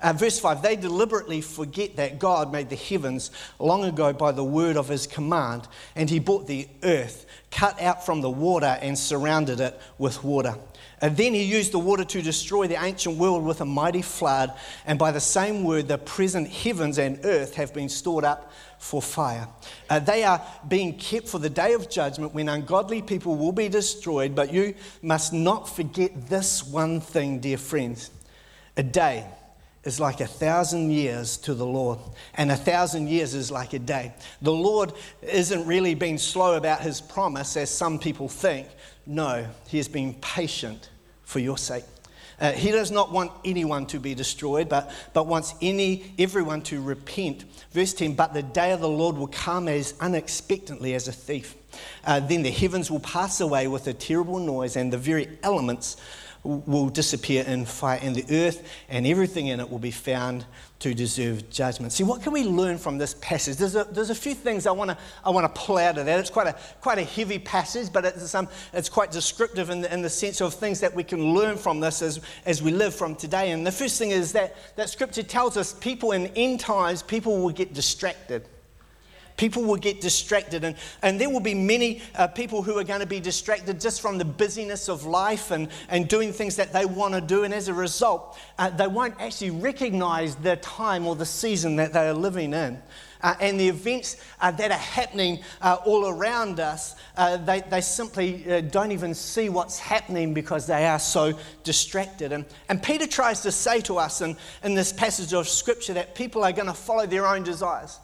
Uh, 0.00 0.12
verse 0.12 0.38
5 0.38 0.62
They 0.62 0.76
deliberately 0.76 1.40
forget 1.40 1.96
that 1.96 2.18
God 2.18 2.52
made 2.52 2.70
the 2.70 2.76
heavens 2.76 3.30
long 3.58 3.84
ago 3.84 4.12
by 4.12 4.32
the 4.32 4.44
word 4.44 4.76
of 4.76 4.88
his 4.88 5.06
command, 5.06 5.68
and 5.96 6.08
he 6.08 6.18
brought 6.18 6.46
the 6.46 6.68
earth, 6.82 7.26
cut 7.50 7.80
out 7.80 8.06
from 8.06 8.20
the 8.20 8.30
water, 8.30 8.78
and 8.80 8.96
surrounded 8.98 9.60
it 9.60 9.78
with 9.98 10.22
water. 10.22 10.54
And 11.00 11.16
then 11.16 11.34
he 11.34 11.42
used 11.42 11.72
the 11.72 11.78
water 11.78 12.04
to 12.04 12.22
destroy 12.22 12.66
the 12.66 12.82
ancient 12.82 13.16
world 13.16 13.44
with 13.44 13.60
a 13.60 13.64
mighty 13.64 14.02
flood. 14.02 14.52
And 14.86 14.98
by 14.98 15.12
the 15.12 15.20
same 15.20 15.64
word, 15.64 15.88
the 15.88 15.98
present 15.98 16.48
heavens 16.48 16.98
and 16.98 17.20
earth 17.24 17.54
have 17.54 17.72
been 17.72 17.88
stored 17.88 18.24
up 18.24 18.52
for 18.78 19.00
fire. 19.02 19.48
Uh, 19.88 19.98
they 19.98 20.24
are 20.24 20.42
being 20.66 20.96
kept 20.96 21.28
for 21.28 21.38
the 21.38 21.50
day 21.50 21.72
of 21.74 21.88
judgment 21.88 22.34
when 22.34 22.48
ungodly 22.48 23.02
people 23.02 23.36
will 23.36 23.52
be 23.52 23.68
destroyed. 23.68 24.34
But 24.34 24.52
you 24.52 24.74
must 25.02 25.32
not 25.32 25.68
forget 25.68 26.28
this 26.28 26.64
one 26.64 27.00
thing, 27.00 27.40
dear 27.40 27.58
friends. 27.58 28.10
A 28.76 28.82
day 28.82 29.26
is 29.84 29.98
like 29.98 30.20
a 30.20 30.26
thousand 30.26 30.90
years 30.90 31.36
to 31.38 31.54
the 31.54 31.66
Lord, 31.66 31.98
and 32.34 32.50
a 32.50 32.56
thousand 32.56 33.08
years 33.08 33.34
is 33.34 33.50
like 33.50 33.72
a 33.72 33.78
day. 33.78 34.12
The 34.42 34.52
Lord 34.52 34.92
isn't 35.22 35.66
really 35.66 35.94
being 35.94 36.18
slow 36.18 36.56
about 36.56 36.80
his 36.80 37.00
promise, 37.00 37.56
as 37.56 37.70
some 37.70 37.98
people 37.98 38.28
think. 38.28 38.68
No, 39.08 39.46
he 39.68 39.78
has 39.78 39.88
been 39.88 40.12
patient 40.20 40.90
for 41.24 41.38
your 41.38 41.56
sake. 41.56 41.84
Uh, 42.38 42.52
he 42.52 42.70
does 42.70 42.90
not 42.90 43.10
want 43.10 43.32
anyone 43.42 43.86
to 43.86 43.98
be 43.98 44.14
destroyed, 44.14 44.68
but, 44.68 44.92
but 45.14 45.26
wants 45.26 45.54
any, 45.62 46.12
everyone 46.18 46.60
to 46.60 46.80
repent. 46.82 47.44
Verse 47.72 47.94
10 47.94 48.14
But 48.14 48.34
the 48.34 48.42
day 48.42 48.70
of 48.70 48.80
the 48.80 48.88
Lord 48.88 49.16
will 49.16 49.28
come 49.28 49.66
as 49.66 49.94
unexpectedly 49.98 50.94
as 50.94 51.08
a 51.08 51.12
thief. 51.12 51.56
Uh, 52.04 52.20
then 52.20 52.42
the 52.42 52.50
heavens 52.50 52.90
will 52.90 53.00
pass 53.00 53.40
away 53.40 53.66
with 53.66 53.86
a 53.88 53.94
terrible 53.94 54.38
noise, 54.38 54.76
and 54.76 54.92
the 54.92 54.98
very 54.98 55.38
elements 55.42 55.96
will 56.48 56.88
disappear 56.88 57.44
in 57.44 57.66
fire, 57.66 57.98
and 58.02 58.16
the 58.16 58.24
earth 58.30 58.66
and 58.88 59.06
everything 59.06 59.48
in 59.48 59.60
it 59.60 59.68
will 59.70 59.78
be 59.78 59.90
found 59.90 60.46
to 60.78 60.94
deserve 60.94 61.50
judgment. 61.50 61.92
See, 61.92 62.04
what 62.04 62.22
can 62.22 62.32
we 62.32 62.44
learn 62.44 62.78
from 62.78 62.96
this 62.96 63.14
passage? 63.14 63.56
There's 63.56 63.74
a, 63.74 63.84
there's 63.84 64.10
a 64.10 64.14
few 64.14 64.34
things 64.34 64.66
I 64.66 64.70
want 64.70 64.90
to 64.90 64.98
I 65.24 65.30
wanna 65.30 65.50
pull 65.50 65.76
out 65.76 65.98
of 65.98 66.06
that. 66.06 66.18
It's 66.20 66.30
quite 66.30 66.46
a, 66.46 66.56
quite 66.80 66.98
a 66.98 67.04
heavy 67.04 67.38
passage, 67.38 67.92
but 67.92 68.04
it's, 68.04 68.34
um, 68.34 68.48
it's 68.72 68.88
quite 68.88 69.10
descriptive 69.10 69.68
in 69.68 69.82
the, 69.82 69.92
in 69.92 70.00
the 70.00 70.08
sense 70.08 70.40
of 70.40 70.54
things 70.54 70.80
that 70.80 70.94
we 70.94 71.04
can 71.04 71.34
learn 71.34 71.56
from 71.56 71.80
this 71.80 72.00
as, 72.00 72.20
as 72.46 72.62
we 72.62 72.70
live 72.70 72.94
from 72.94 73.14
today. 73.14 73.50
And 73.50 73.66
the 73.66 73.72
first 73.72 73.98
thing 73.98 74.10
is 74.10 74.32
that, 74.32 74.56
that 74.76 74.88
scripture 74.88 75.24
tells 75.24 75.56
us 75.56 75.74
people 75.74 76.12
in 76.12 76.28
end 76.28 76.60
times, 76.60 77.02
people 77.02 77.42
will 77.42 77.50
get 77.50 77.74
distracted. 77.74 78.48
People 79.38 79.64
will 79.64 79.76
get 79.76 80.02
distracted, 80.02 80.64
and, 80.64 80.76
and 81.00 81.18
there 81.18 81.30
will 81.30 81.40
be 81.40 81.54
many 81.54 82.02
uh, 82.14 82.26
people 82.26 82.62
who 82.62 82.76
are 82.76 82.84
going 82.84 83.00
to 83.00 83.06
be 83.06 83.20
distracted 83.20 83.80
just 83.80 84.02
from 84.02 84.18
the 84.18 84.24
busyness 84.26 84.88
of 84.90 85.06
life 85.06 85.50
and, 85.50 85.68
and 85.88 86.06
doing 86.08 86.32
things 86.32 86.56
that 86.56 86.74
they 86.74 86.84
want 86.84 87.14
to 87.14 87.22
do. 87.22 87.44
And 87.44 87.54
as 87.54 87.68
a 87.68 87.74
result, 87.74 88.38
uh, 88.58 88.68
they 88.68 88.86
won't 88.86 89.18
actually 89.18 89.50
recognize 89.52 90.36
the 90.36 90.56
time 90.56 91.06
or 91.06 91.16
the 91.16 91.24
season 91.24 91.76
that 91.76 91.94
they 91.94 92.06
are 92.06 92.14
living 92.14 92.52
in 92.52 92.82
uh, 93.22 93.34
and 93.40 93.58
the 93.58 93.68
events 93.68 94.16
uh, 94.40 94.50
that 94.52 94.70
are 94.70 94.78
happening 94.78 95.40
uh, 95.60 95.76
all 95.84 96.08
around 96.08 96.60
us, 96.60 96.94
uh, 97.16 97.36
they, 97.38 97.60
they 97.62 97.80
simply 97.80 98.50
uh, 98.50 98.60
don't 98.60 98.92
even 98.92 99.14
see 99.14 99.48
what's 99.48 99.78
happening 99.78 100.34
because 100.34 100.66
they 100.66 100.86
are 100.86 100.98
so 100.98 101.36
distracted. 101.64 102.32
And, 102.32 102.44
and 102.68 102.82
Peter 102.82 103.06
tries 103.06 103.40
to 103.40 103.52
say 103.52 103.80
to 103.82 103.98
us 103.98 104.20
in, 104.20 104.36
in 104.62 104.74
this 104.74 104.92
passage 104.92 105.32
of 105.32 105.48
Scripture 105.48 105.94
that 105.94 106.14
people 106.14 106.44
are 106.44 106.52
going 106.52 106.66
to 106.66 106.74
follow 106.74 107.06
their 107.06 107.26
own 107.26 107.42
desires. 107.42 107.98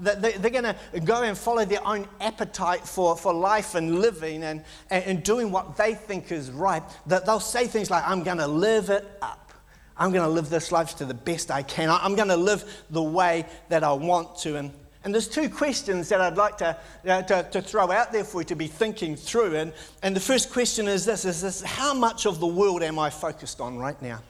They, 0.00 0.32
they're 0.32 0.50
going 0.50 0.64
to 0.64 0.76
go 1.00 1.22
and 1.22 1.36
follow 1.36 1.64
their 1.64 1.86
own 1.86 2.08
appetite 2.20 2.80
for, 2.80 3.16
for 3.16 3.32
life 3.32 3.74
and 3.74 3.98
living 3.98 4.42
and, 4.42 4.64
and, 4.90 5.04
and 5.04 5.22
doing 5.22 5.50
what 5.50 5.76
they 5.76 5.94
think 5.94 6.32
is 6.32 6.50
right. 6.50 6.82
That 7.06 7.26
they'll 7.26 7.40
say 7.40 7.66
things 7.66 7.90
like, 7.90 8.06
I'm 8.06 8.22
going 8.22 8.38
to 8.38 8.46
live 8.46 8.90
it 8.90 9.06
up. 9.20 9.52
I'm 9.96 10.10
going 10.10 10.24
to 10.24 10.30
live 10.30 10.50
this 10.50 10.72
life 10.72 10.96
to 10.96 11.04
the 11.04 11.14
best 11.14 11.50
I 11.50 11.62
can. 11.62 11.88
I'm 11.90 12.16
going 12.16 12.28
to 12.28 12.36
live 12.36 12.84
the 12.90 13.02
way 13.02 13.46
that 13.68 13.84
I 13.84 13.92
want 13.92 14.36
to. 14.38 14.56
And, 14.56 14.72
and 15.04 15.14
there's 15.14 15.28
two 15.28 15.48
questions 15.48 16.08
that 16.08 16.20
I'd 16.20 16.36
like 16.36 16.58
to, 16.58 16.76
uh, 17.06 17.22
to, 17.22 17.48
to, 17.52 17.62
throw 17.62 17.90
out 17.92 18.10
there 18.10 18.24
for 18.24 18.40
you 18.40 18.46
to 18.46 18.56
be 18.56 18.66
thinking 18.66 19.14
through. 19.14 19.56
And, 19.56 19.72
and 20.02 20.16
the 20.16 20.20
first 20.20 20.50
question 20.52 20.88
is 20.88 21.04
this, 21.04 21.24
is 21.24 21.42
this 21.42 21.62
How 21.62 21.94
much 21.94 22.26
of 22.26 22.40
the 22.40 22.46
world 22.46 22.82
am 22.82 22.98
I 22.98 23.10
focused 23.10 23.60
on 23.60 23.78
right 23.78 24.00
now? 24.00 24.20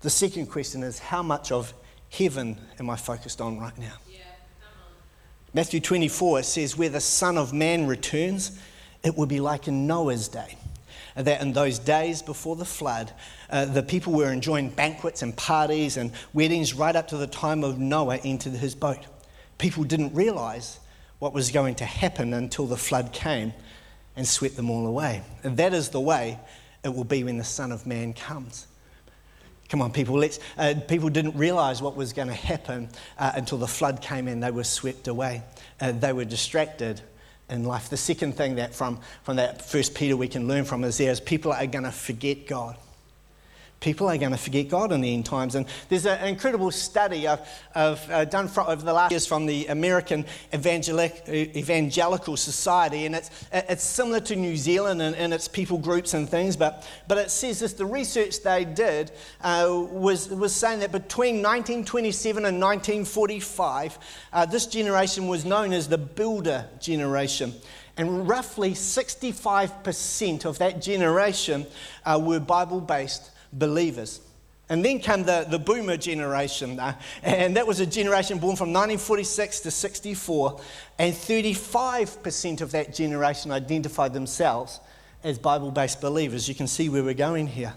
The 0.00 0.10
second 0.10 0.46
question 0.46 0.82
is 0.82 0.98
How 0.98 1.22
much 1.22 1.52
of 1.52 1.72
heaven 2.10 2.58
am 2.78 2.90
I 2.90 2.96
focused 2.96 3.40
on 3.40 3.58
right 3.58 3.76
now? 3.78 3.94
Yeah, 4.10 4.18
Matthew 5.54 5.80
24 5.80 6.42
says, 6.42 6.76
Where 6.76 6.88
the 6.88 7.00
Son 7.00 7.38
of 7.38 7.52
Man 7.52 7.86
returns, 7.86 8.58
it 9.02 9.16
will 9.16 9.26
be 9.26 9.40
like 9.40 9.68
in 9.68 9.86
Noah's 9.86 10.28
day 10.28 10.56
that 11.24 11.40
in 11.42 11.52
those 11.52 11.78
days 11.78 12.22
before 12.22 12.56
the 12.56 12.64
flood, 12.64 13.12
uh, 13.50 13.64
the 13.64 13.82
people 13.82 14.12
were 14.12 14.32
enjoying 14.32 14.70
banquets 14.70 15.22
and 15.22 15.36
parties 15.36 15.96
and 15.96 16.12
weddings 16.32 16.74
right 16.74 16.94
up 16.94 17.08
to 17.08 17.16
the 17.16 17.26
time 17.26 17.64
of 17.64 17.78
Noah 17.78 18.18
entered 18.18 18.52
his 18.52 18.74
boat. 18.74 19.00
People 19.58 19.84
didn't 19.84 20.14
realize 20.14 20.78
what 21.18 21.32
was 21.32 21.50
going 21.50 21.74
to 21.76 21.84
happen 21.84 22.32
until 22.32 22.66
the 22.66 22.76
flood 22.76 23.12
came 23.12 23.52
and 24.16 24.26
swept 24.26 24.56
them 24.56 24.70
all 24.70 24.86
away. 24.86 25.22
And 25.42 25.56
that 25.56 25.74
is 25.74 25.88
the 25.88 26.00
way 26.00 26.38
it 26.84 26.94
will 26.94 27.04
be 27.04 27.24
when 27.24 27.38
the 27.38 27.44
Son 27.44 27.72
of 27.72 27.86
Man 27.86 28.12
comes. 28.12 28.66
Come 29.68 29.82
on, 29.82 29.92
people. 29.92 30.16
Let's, 30.16 30.38
uh, 30.56 30.74
people 30.88 31.10
didn't 31.10 31.36
realize 31.36 31.82
what 31.82 31.94
was 31.94 32.12
going 32.12 32.28
to 32.28 32.34
happen 32.34 32.88
uh, 33.18 33.32
until 33.34 33.58
the 33.58 33.66
flood 33.66 34.00
came 34.00 34.26
in. 34.26 34.40
they 34.40 34.50
were 34.50 34.64
swept 34.64 35.08
away. 35.08 35.42
Uh, 35.80 35.92
they 35.92 36.12
were 36.12 36.24
distracted 36.24 37.00
in 37.50 37.64
life. 37.64 37.90
The 37.90 37.96
second 37.96 38.34
thing 38.34 38.56
that 38.56 38.74
from, 38.74 39.00
from 39.24 39.36
that 39.36 39.68
first 39.68 39.94
Peter 39.94 40.16
we 40.16 40.28
can 40.28 40.48
learn 40.48 40.64
from 40.64 40.84
is 40.84 40.98
there 40.98 41.10
is 41.10 41.20
people 41.20 41.52
are 41.52 41.66
going 41.66 41.84
to 41.84 41.92
forget 41.92 42.46
God 42.46 42.76
people 43.80 44.08
are 44.08 44.16
going 44.18 44.32
to 44.32 44.38
forget 44.38 44.68
God 44.68 44.92
in 44.92 45.00
the 45.00 45.14
end 45.14 45.24
times. 45.26 45.54
And 45.54 45.66
there's 45.88 46.06
an 46.06 46.26
incredible 46.26 46.70
study 46.70 47.28
I've, 47.28 47.40
I've 47.74 48.10
uh, 48.10 48.24
done 48.24 48.48
for, 48.48 48.68
over 48.68 48.82
the 48.82 48.92
last 48.92 49.12
years 49.12 49.26
from 49.26 49.46
the 49.46 49.66
American 49.66 50.24
Evangelic, 50.52 51.28
Evangelical 51.28 52.36
Society, 52.36 53.06
and 53.06 53.14
it's, 53.14 53.30
it's 53.52 53.84
similar 53.84 54.20
to 54.20 54.36
New 54.36 54.56
Zealand 54.56 55.00
and, 55.00 55.14
and, 55.14 55.32
its 55.32 55.46
people 55.46 55.78
groups 55.78 56.14
and 56.14 56.28
things, 56.28 56.56
but, 56.56 56.88
but 57.06 57.18
it 57.18 57.30
says 57.30 57.60
this 57.60 57.74
the 57.74 57.86
research 57.86 58.42
they 58.42 58.64
did 58.64 59.12
uh, 59.42 59.66
was, 59.70 60.28
was 60.30 60.54
saying 60.54 60.80
that 60.80 60.90
between 60.90 61.36
1927 61.36 62.44
and 62.44 62.60
1945, 62.60 63.98
uh, 64.32 64.46
this 64.46 64.66
generation 64.66 65.28
was 65.28 65.44
known 65.44 65.72
as 65.72 65.88
the 65.88 65.98
builder 65.98 66.66
generation. 66.80 67.52
And 67.96 68.28
roughly 68.28 68.72
65% 68.72 70.44
of 70.44 70.58
that 70.58 70.80
generation 70.80 71.66
uh, 72.04 72.20
were 72.22 72.38
Bible 72.38 72.80
based 72.80 73.30
believers. 73.52 74.20
And 74.70 74.84
then 74.84 74.98
came 74.98 75.22
the, 75.22 75.46
the 75.48 75.58
boomer 75.58 75.96
generation, 75.96 76.78
uh, 76.78 76.94
and 77.22 77.56
that 77.56 77.66
was 77.66 77.80
a 77.80 77.86
generation 77.86 78.38
born 78.38 78.54
from 78.54 78.68
1946 78.68 79.60
to 79.60 79.70
64, 79.70 80.60
and 80.98 81.14
35% 81.14 82.60
of 82.60 82.72
that 82.72 82.94
generation 82.94 83.50
identified 83.50 84.12
themselves 84.12 84.80
as 85.24 85.38
Bible 85.38 85.70
based 85.70 86.02
believers. 86.02 86.48
You 86.48 86.54
can 86.54 86.66
see 86.66 86.90
where 86.90 87.02
we're 87.02 87.14
going 87.14 87.46
here. 87.46 87.72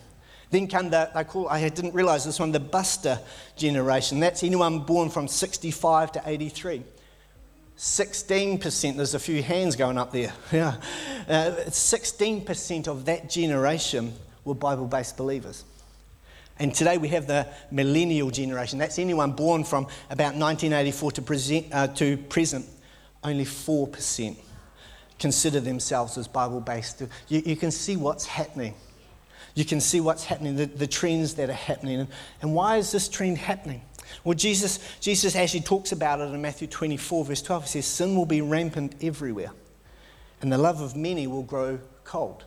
Then 0.49 0.67
came 0.67 0.89
the, 0.89 1.09
they 1.15 1.23
call, 1.23 1.47
I 1.47 1.69
didn't 1.69 1.93
realize 1.93 2.25
this 2.25 2.39
one, 2.39 2.51
the 2.51 2.59
buster 2.59 3.19
generation. 3.55 4.19
That's 4.19 4.43
anyone 4.43 4.79
born 4.79 5.09
from 5.09 5.29
65 5.29 6.11
to 6.11 6.21
83. 6.25 6.83
16%, 7.77 8.95
there's 8.97 9.13
a 9.15 9.19
few 9.19 9.41
hands 9.41 9.77
going 9.77 9.97
up 9.97 10.11
there. 10.11 10.33
Yeah. 10.51 10.75
Uh, 11.27 11.51
16% 11.67 12.87
of 12.89 13.05
that 13.05 13.29
generation 13.29 14.13
were 14.43 14.55
Bible 14.55 14.88
based 14.88 15.17
believers. 15.17 15.63
And 16.60 16.74
today 16.74 16.98
we 16.98 17.07
have 17.10 17.27
the 17.27 17.48
millennial 17.71 18.29
generation. 18.29 18.77
That's 18.77 19.00
anyone 19.00 19.31
born 19.31 19.63
from 19.63 19.86
about 20.10 20.36
1984 20.36 21.12
to 21.13 21.21
present, 21.21 21.67
uh, 21.71 21.88
to 21.88 22.17
present. 22.17 22.65
Only 23.24 23.45
4% 23.45 24.38
consider 25.19 25.60
themselves 25.60 26.17
as 26.17 26.27
Bible 26.27 26.60
based. 26.60 27.03
You, 27.29 27.41
you, 27.45 27.55
can 27.55 27.71
see 27.71 27.95
what's 27.95 28.25
happening. 28.25 28.74
You 29.53 29.65
can 29.65 29.79
see 29.79 30.01
what's 30.01 30.24
happening, 30.24 30.55
the, 30.55 30.65
the 30.65 30.88
trends 30.88 31.36
that 31.36 31.50
are 31.50 31.53
happening. 31.53 32.07
And, 32.41 32.53
why 32.55 32.77
is 32.77 32.91
this 32.91 33.07
trend 33.07 33.38
happening? 33.38 33.81
Well, 34.24 34.36
Jesus, 34.36 34.79
Jesus 35.00 35.36
actually 35.36 35.62
talks 35.62 35.91
about 35.91 36.19
it 36.19 36.33
in 36.33 36.41
Matthew 36.41 36.67
24, 36.67 37.25
verse 37.25 37.41
12. 37.41 37.63
He 37.63 37.69
says, 37.69 37.86
Sin 37.86 38.15
will 38.15 38.25
be 38.25 38.41
rampant 38.41 38.95
everywhere, 39.01 39.51
and 40.41 40.51
the 40.51 40.57
love 40.57 40.81
of 40.81 40.95
many 40.95 41.27
will 41.27 41.43
grow 41.43 41.79
cold. 42.03 42.43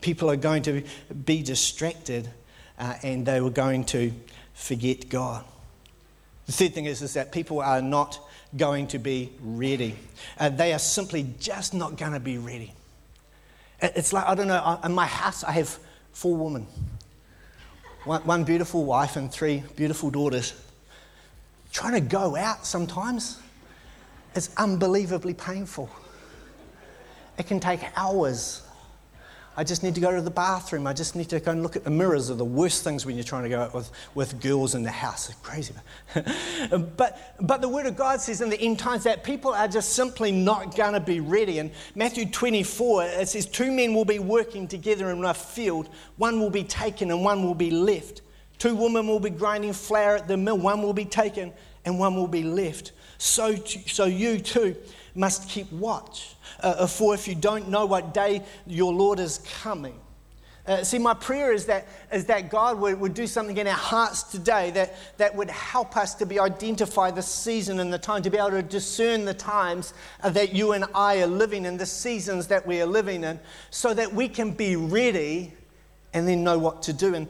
People 0.00 0.30
are 0.30 0.36
going 0.36 0.62
to 0.62 0.82
be 1.24 1.42
distracted 1.42 2.28
uh, 2.78 2.94
and 3.02 3.26
they 3.26 3.40
were 3.40 3.50
going 3.50 3.84
to 3.86 4.12
forget 4.54 5.08
God. 5.08 5.44
The 6.46 6.52
third 6.52 6.74
thing 6.74 6.86
is, 6.86 7.02
is 7.02 7.14
that 7.14 7.32
people 7.32 7.60
are 7.60 7.82
not 7.82 8.18
going 8.56 8.86
to 8.88 8.98
be 8.98 9.32
ready. 9.40 9.96
Uh, 10.38 10.48
they 10.48 10.72
are 10.72 10.78
simply 10.78 11.26
just 11.38 11.74
not 11.74 11.96
going 11.96 12.12
to 12.12 12.20
be 12.20 12.38
ready. 12.38 12.72
It's 13.80 14.12
like, 14.12 14.26
I 14.26 14.34
don't 14.34 14.48
know, 14.48 14.80
in 14.82 14.92
my 14.92 15.06
house, 15.06 15.44
I 15.44 15.52
have 15.52 15.78
four 16.12 16.36
women 16.36 16.66
one, 18.08 18.22
one 18.22 18.44
beautiful 18.44 18.84
wife 18.84 19.16
and 19.16 19.30
three 19.30 19.62
beautiful 19.76 20.10
daughters. 20.10 20.54
Trying 21.72 21.92
to 21.92 22.00
go 22.00 22.36
out 22.36 22.66
sometimes 22.66 23.40
is 24.34 24.50
unbelievably 24.56 25.34
painful. 25.34 25.90
It 27.36 27.46
can 27.46 27.60
take 27.60 27.80
hours 27.96 28.62
I 29.58 29.64
just 29.64 29.82
need 29.82 29.96
to 29.96 30.00
go 30.00 30.14
to 30.14 30.22
the 30.22 30.30
bathroom. 30.30 30.86
I 30.86 30.92
just 30.92 31.16
need 31.16 31.28
to 31.30 31.40
go 31.40 31.50
and 31.50 31.64
look 31.64 31.74
at 31.74 31.82
the 31.82 31.90
mirrors 31.90 32.30
are 32.30 32.36
the 32.36 32.44
worst 32.44 32.84
things 32.84 33.04
when 33.04 33.16
you're 33.16 33.24
trying 33.24 33.42
to 33.42 33.48
go 33.48 33.62
out 33.62 33.74
with, 33.74 33.90
with 34.14 34.40
girls 34.40 34.76
in 34.76 34.84
the 34.84 34.90
house. 34.92 35.28
It's 35.28 35.38
crazy. 35.40 35.74
but, 36.96 37.34
but 37.40 37.60
the 37.60 37.68
Word 37.68 37.86
of 37.86 37.96
God 37.96 38.20
says 38.20 38.40
in 38.40 38.50
the 38.50 38.60
end 38.60 38.78
times 38.78 39.02
that 39.02 39.24
people 39.24 39.52
are 39.52 39.66
just 39.66 39.94
simply 39.94 40.30
not 40.30 40.76
going 40.76 40.92
to 40.92 41.00
be 41.00 41.18
ready. 41.18 41.58
In 41.58 41.72
Matthew 41.96 42.26
24, 42.26 43.02
it 43.06 43.28
says, 43.28 43.46
Two 43.46 43.72
men 43.72 43.94
will 43.94 44.04
be 44.04 44.20
working 44.20 44.68
together 44.68 45.10
in 45.10 45.24
a 45.24 45.34
field, 45.34 45.88
one 46.18 46.38
will 46.38 46.50
be 46.50 46.62
taken 46.62 47.10
and 47.10 47.24
one 47.24 47.42
will 47.42 47.56
be 47.56 47.72
left. 47.72 48.22
Two 48.58 48.76
women 48.76 49.08
will 49.08 49.18
be 49.18 49.30
grinding 49.30 49.72
flour 49.72 50.18
at 50.18 50.28
the 50.28 50.36
mill, 50.36 50.56
one 50.56 50.82
will 50.82 50.92
be 50.92 51.04
taken 51.04 51.52
and 51.84 51.98
one 51.98 52.14
will 52.14 52.28
be 52.28 52.44
left. 52.44 52.92
So, 53.18 53.56
so 53.56 54.04
you 54.04 54.38
too 54.38 54.76
must 55.18 55.48
keep 55.48 55.70
watch. 55.72 56.36
Uh, 56.60 56.86
for 56.86 57.14
if 57.14 57.28
you 57.28 57.34
don't 57.34 57.68
know 57.68 57.84
what 57.86 58.14
day 58.14 58.42
your 58.66 58.92
Lord 58.92 59.18
is 59.18 59.38
coming. 59.60 59.98
Uh, 60.68 60.84
see, 60.84 60.98
my 60.98 61.14
prayer 61.14 61.50
is 61.50 61.64
that, 61.64 61.88
is 62.12 62.26
that 62.26 62.50
God 62.50 62.78
would, 62.78 63.00
would 63.00 63.14
do 63.14 63.26
something 63.26 63.56
in 63.56 63.66
our 63.66 63.72
hearts 63.72 64.22
today 64.22 64.70
that, 64.72 64.94
that 65.16 65.34
would 65.34 65.48
help 65.48 65.96
us 65.96 66.14
to 66.16 66.26
be 66.26 66.38
identify 66.38 67.10
the 67.10 67.22
season 67.22 67.80
and 67.80 67.90
the 67.90 67.98
time, 67.98 68.22
to 68.22 68.28
be 68.28 68.36
able 68.36 68.50
to 68.50 68.62
discern 68.62 69.24
the 69.24 69.32
times 69.32 69.94
uh, 70.22 70.28
that 70.28 70.54
you 70.54 70.72
and 70.72 70.84
I 70.94 71.22
are 71.22 71.26
living 71.26 71.64
in, 71.64 71.78
the 71.78 71.86
seasons 71.86 72.48
that 72.48 72.66
we 72.66 72.82
are 72.82 72.86
living 72.86 73.24
in, 73.24 73.40
so 73.70 73.94
that 73.94 74.12
we 74.12 74.28
can 74.28 74.50
be 74.50 74.76
ready 74.76 75.54
and 76.14 76.26
then 76.26 76.42
know 76.42 76.58
what 76.58 76.82
to 76.82 76.92
do. 76.92 77.14
And, 77.14 77.28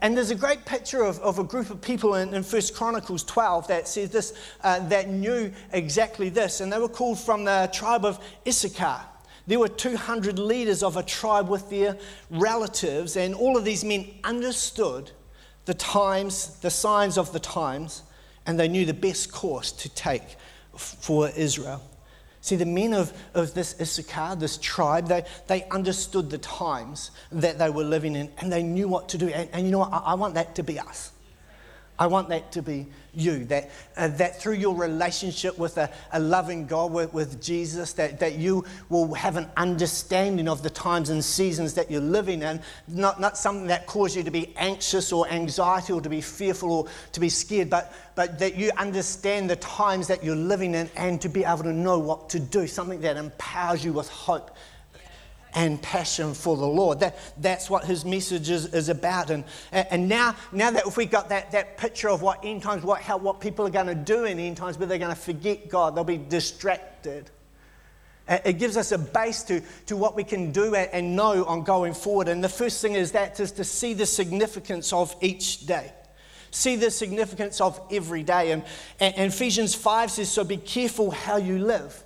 and 0.00 0.16
there's 0.16 0.30
a 0.30 0.34
great 0.34 0.64
picture 0.64 1.02
of, 1.02 1.18
of 1.20 1.38
a 1.38 1.44
group 1.44 1.70
of 1.70 1.80
people 1.80 2.14
in, 2.14 2.32
in 2.32 2.42
1 2.42 2.62
Chronicles 2.74 3.22
12 3.24 3.68
that 3.68 3.86
says 3.86 4.10
this, 4.10 4.34
uh, 4.62 4.86
that 4.88 5.08
knew 5.08 5.52
exactly 5.72 6.30
this. 6.30 6.60
And 6.60 6.72
they 6.72 6.78
were 6.78 6.88
called 6.88 7.18
from 7.18 7.44
the 7.44 7.68
tribe 7.72 8.04
of 8.04 8.22
Issachar. 8.46 9.00
There 9.46 9.58
were 9.58 9.68
200 9.68 10.38
leaders 10.38 10.82
of 10.82 10.96
a 10.96 11.02
tribe 11.02 11.50
with 11.50 11.68
their 11.68 11.98
relatives, 12.30 13.16
and 13.16 13.34
all 13.34 13.58
of 13.58 13.64
these 13.64 13.84
men 13.84 14.06
understood 14.24 15.10
the 15.66 15.74
times, 15.74 16.58
the 16.60 16.70
signs 16.70 17.18
of 17.18 17.32
the 17.32 17.40
times, 17.40 18.02
and 18.46 18.58
they 18.58 18.68
knew 18.68 18.86
the 18.86 18.94
best 18.94 19.32
course 19.32 19.70
to 19.72 19.88
take 19.90 20.36
for 20.76 21.28
Israel. 21.30 21.82
See, 22.44 22.56
the 22.56 22.66
men 22.66 22.92
of, 22.92 23.10
of 23.32 23.54
this 23.54 23.74
Issachar, 23.80 24.36
this 24.36 24.58
tribe, 24.58 25.08
they, 25.08 25.24
they 25.46 25.64
understood 25.70 26.28
the 26.28 26.36
times 26.36 27.10
that 27.32 27.58
they 27.58 27.70
were 27.70 27.84
living 27.84 28.14
in 28.14 28.30
and 28.36 28.52
they 28.52 28.62
knew 28.62 28.86
what 28.86 29.08
to 29.08 29.16
do. 29.16 29.28
And, 29.28 29.48
and 29.54 29.64
you 29.64 29.72
know 29.72 29.78
what? 29.78 29.94
I, 29.94 29.98
I 30.08 30.14
want 30.14 30.34
that 30.34 30.54
to 30.56 30.62
be 30.62 30.78
us. 30.78 31.10
I 31.98 32.08
want 32.08 32.28
that 32.30 32.50
to 32.52 32.62
be 32.62 32.86
you, 33.14 33.44
that, 33.44 33.70
uh, 33.96 34.08
that 34.08 34.40
through 34.40 34.54
your 34.54 34.74
relationship 34.74 35.56
with 35.56 35.78
a, 35.78 35.88
a 36.12 36.18
loving 36.18 36.66
God, 36.66 36.90
with, 36.90 37.14
with, 37.14 37.40
Jesus, 37.40 37.92
that, 37.92 38.18
that 38.18 38.34
you 38.34 38.64
will 38.88 39.14
have 39.14 39.36
an 39.36 39.48
understanding 39.56 40.48
of 40.48 40.64
the 40.64 40.70
times 40.70 41.10
and 41.10 41.24
seasons 41.24 41.74
that 41.74 41.92
you're 41.92 42.00
living 42.00 42.42
in, 42.42 42.60
not, 42.88 43.20
not 43.20 43.38
something 43.38 43.68
that 43.68 43.86
causes 43.86 44.16
you 44.16 44.22
to 44.24 44.32
be 44.32 44.52
anxious 44.56 45.12
or 45.12 45.28
anxiety 45.28 45.92
or 45.92 46.00
to 46.00 46.08
be 46.08 46.20
fearful 46.20 46.72
or 46.72 46.88
to 47.12 47.20
be 47.20 47.28
scared, 47.28 47.70
but, 47.70 47.94
but 48.16 48.40
that 48.40 48.56
you 48.56 48.72
understand 48.76 49.48
the 49.48 49.56
times 49.56 50.08
that 50.08 50.24
you're 50.24 50.34
living 50.34 50.74
in 50.74 50.90
and 50.96 51.20
to 51.20 51.28
be 51.28 51.44
able 51.44 51.62
to 51.62 51.72
know 51.72 52.00
what 52.00 52.28
to 52.30 52.40
do, 52.40 52.66
something 52.66 53.00
that 53.02 53.16
empowers 53.16 53.84
you 53.84 53.92
with 53.92 54.08
hope 54.08 54.50
and 55.54 55.80
passion 55.80 56.34
for 56.34 56.56
the 56.56 56.66
Lord. 56.66 57.00
That, 57.00 57.18
that's 57.40 57.70
what 57.70 57.84
his 57.84 58.04
message 58.04 58.50
is, 58.50 58.72
is 58.74 58.88
about. 58.88 59.30
And, 59.30 59.44
and 59.72 60.08
now, 60.08 60.36
now 60.52 60.70
that 60.70 60.86
if 60.86 60.96
we 60.96 61.06
got 61.06 61.28
that, 61.28 61.52
that 61.52 61.78
picture 61.78 62.10
of 62.10 62.22
what 62.22 62.44
end 62.44 62.62
times, 62.62 62.82
what, 62.82 63.00
how, 63.00 63.16
what 63.16 63.40
people 63.40 63.66
are 63.66 63.70
going 63.70 63.86
to 63.86 63.94
do 63.94 64.24
in 64.24 64.38
end 64.38 64.56
times, 64.56 64.76
but 64.76 64.88
they're 64.88 64.98
going 64.98 65.14
to 65.14 65.20
forget 65.20 65.68
God, 65.68 65.94
they'll 65.94 66.04
be 66.04 66.18
distracted. 66.18 67.30
It 68.26 68.58
gives 68.58 68.76
us 68.76 68.90
a 68.90 68.98
base 68.98 69.42
to, 69.44 69.60
to 69.86 69.96
what 69.96 70.16
we 70.16 70.24
can 70.24 70.50
do 70.50 70.74
and 70.74 71.14
know 71.14 71.44
on 71.44 71.62
going 71.62 71.92
forward. 71.92 72.28
And 72.28 72.42
the 72.42 72.48
first 72.48 72.80
thing 72.80 72.94
is 72.94 73.12
that 73.12 73.38
is 73.38 73.52
to 73.52 73.64
see 73.64 73.92
the 73.92 74.06
significance 74.06 74.94
of 74.94 75.14
each 75.20 75.66
day. 75.66 75.92
See 76.50 76.76
the 76.76 76.90
significance 76.90 77.60
of 77.60 77.78
every 77.90 78.22
day. 78.22 78.52
And, 78.52 78.64
and 78.98 79.30
Ephesians 79.30 79.74
5 79.74 80.10
says, 80.10 80.30
So 80.30 80.42
be 80.42 80.56
careful 80.56 81.10
how 81.10 81.36
you 81.36 81.58
live 81.58 82.02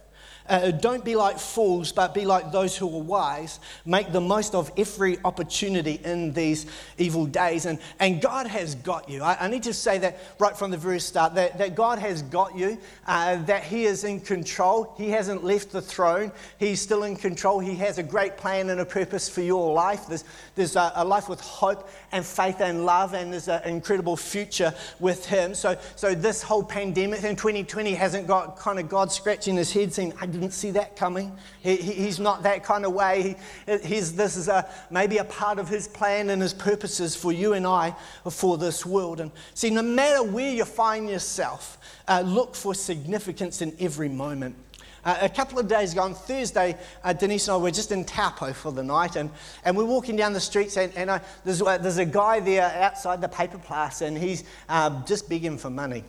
Uh, 0.48 0.70
don't 0.70 1.04
be 1.04 1.14
like 1.14 1.38
fools, 1.38 1.92
but 1.92 2.14
be 2.14 2.24
like 2.24 2.50
those 2.52 2.76
who 2.76 2.86
are 2.86 3.02
wise. 3.02 3.60
Make 3.84 4.12
the 4.12 4.20
most 4.20 4.54
of 4.54 4.72
every 4.76 5.18
opportunity 5.24 6.00
in 6.04 6.32
these 6.32 6.66
evil 6.96 7.26
days. 7.26 7.66
And, 7.66 7.78
and 8.00 8.20
God 8.20 8.46
has 8.46 8.74
got 8.74 9.08
you. 9.08 9.22
I, 9.22 9.36
I 9.40 9.48
need 9.48 9.62
to 9.64 9.74
say 9.74 9.98
that 9.98 10.18
right 10.38 10.56
from 10.56 10.70
the 10.70 10.76
very 10.76 11.00
start 11.00 11.34
that, 11.34 11.58
that 11.58 11.74
God 11.74 11.98
has 11.98 12.22
got 12.22 12.56
you, 12.56 12.78
uh, 13.06 13.36
that 13.44 13.64
He 13.64 13.84
is 13.84 14.04
in 14.04 14.20
control. 14.20 14.94
He 14.96 15.10
hasn't 15.10 15.44
left 15.44 15.70
the 15.70 15.82
throne, 15.82 16.32
He's 16.58 16.80
still 16.80 17.04
in 17.04 17.16
control. 17.16 17.58
He 17.58 17.74
has 17.76 17.98
a 17.98 18.02
great 18.02 18.36
plan 18.36 18.70
and 18.70 18.80
a 18.80 18.86
purpose 18.86 19.28
for 19.28 19.42
your 19.42 19.72
life. 19.72 20.06
There's, 20.06 20.24
there's 20.54 20.76
a, 20.76 20.92
a 20.96 21.04
life 21.04 21.28
with 21.28 21.40
hope 21.40 21.88
and 22.12 22.24
faith 22.24 22.60
and 22.60 22.86
love, 22.86 23.14
and 23.14 23.32
there's 23.32 23.48
an 23.48 23.62
incredible 23.64 24.16
future 24.16 24.74
with 24.98 25.26
Him. 25.26 25.54
So, 25.54 25.76
so 25.96 26.14
this 26.14 26.42
whole 26.42 26.62
pandemic 26.62 27.22
in 27.24 27.36
2020 27.36 27.94
hasn't 27.94 28.26
got 28.26 28.56
kind 28.56 28.78
of 28.78 28.88
God 28.88 29.12
scratching 29.12 29.56
his 29.56 29.72
head 29.72 29.92
saying, 29.92 30.14
didn't 30.38 30.54
see 30.54 30.70
that 30.72 30.96
coming. 30.96 31.36
He, 31.60 31.76
he, 31.76 31.92
he's 31.92 32.18
not 32.18 32.42
that 32.44 32.64
kind 32.64 32.86
of 32.86 32.92
way. 32.92 33.36
He, 33.66 34.00
this 34.00 34.36
is 34.36 34.48
a, 34.48 34.68
maybe 34.90 35.18
a 35.18 35.24
part 35.24 35.58
of 35.58 35.68
his 35.68 35.86
plan 35.88 36.30
and 36.30 36.40
his 36.40 36.54
purposes 36.54 37.14
for 37.14 37.32
you 37.32 37.52
and 37.52 37.66
I 37.66 37.94
for 38.30 38.56
this 38.56 38.86
world. 38.86 39.20
And 39.20 39.30
see, 39.54 39.70
no 39.70 39.82
matter 39.82 40.22
where 40.22 40.52
you 40.52 40.64
find 40.64 41.08
yourself, 41.08 41.78
uh, 42.08 42.22
look 42.24 42.54
for 42.54 42.74
significance 42.74 43.60
in 43.62 43.76
every 43.80 44.08
moment. 44.08 44.56
Uh, 45.04 45.16
a 45.22 45.28
couple 45.28 45.58
of 45.58 45.68
days 45.68 45.92
ago, 45.92 46.02
on 46.02 46.14
Thursday, 46.14 46.76
uh, 47.04 47.12
Denise 47.12 47.48
and 47.48 47.54
I 47.54 47.56
were 47.58 47.70
just 47.70 47.92
in 47.92 48.04
Taupo 48.04 48.52
for 48.52 48.72
the 48.72 48.82
night, 48.82 49.16
and, 49.16 49.30
and 49.64 49.76
we're 49.76 49.84
walking 49.84 50.16
down 50.16 50.32
the 50.32 50.40
streets, 50.40 50.76
and, 50.76 50.92
and 50.96 51.08
uh, 51.08 51.18
there's, 51.44 51.62
uh, 51.62 51.78
there's 51.78 51.98
a 51.98 52.04
guy 52.04 52.40
there 52.40 52.64
outside 52.82 53.20
the 53.20 53.28
paper 53.28 53.58
place, 53.58 54.02
and 54.02 54.18
he's 54.18 54.44
uh, 54.68 55.02
just 55.04 55.28
begging 55.28 55.56
for 55.56 55.70
money. 55.70 56.04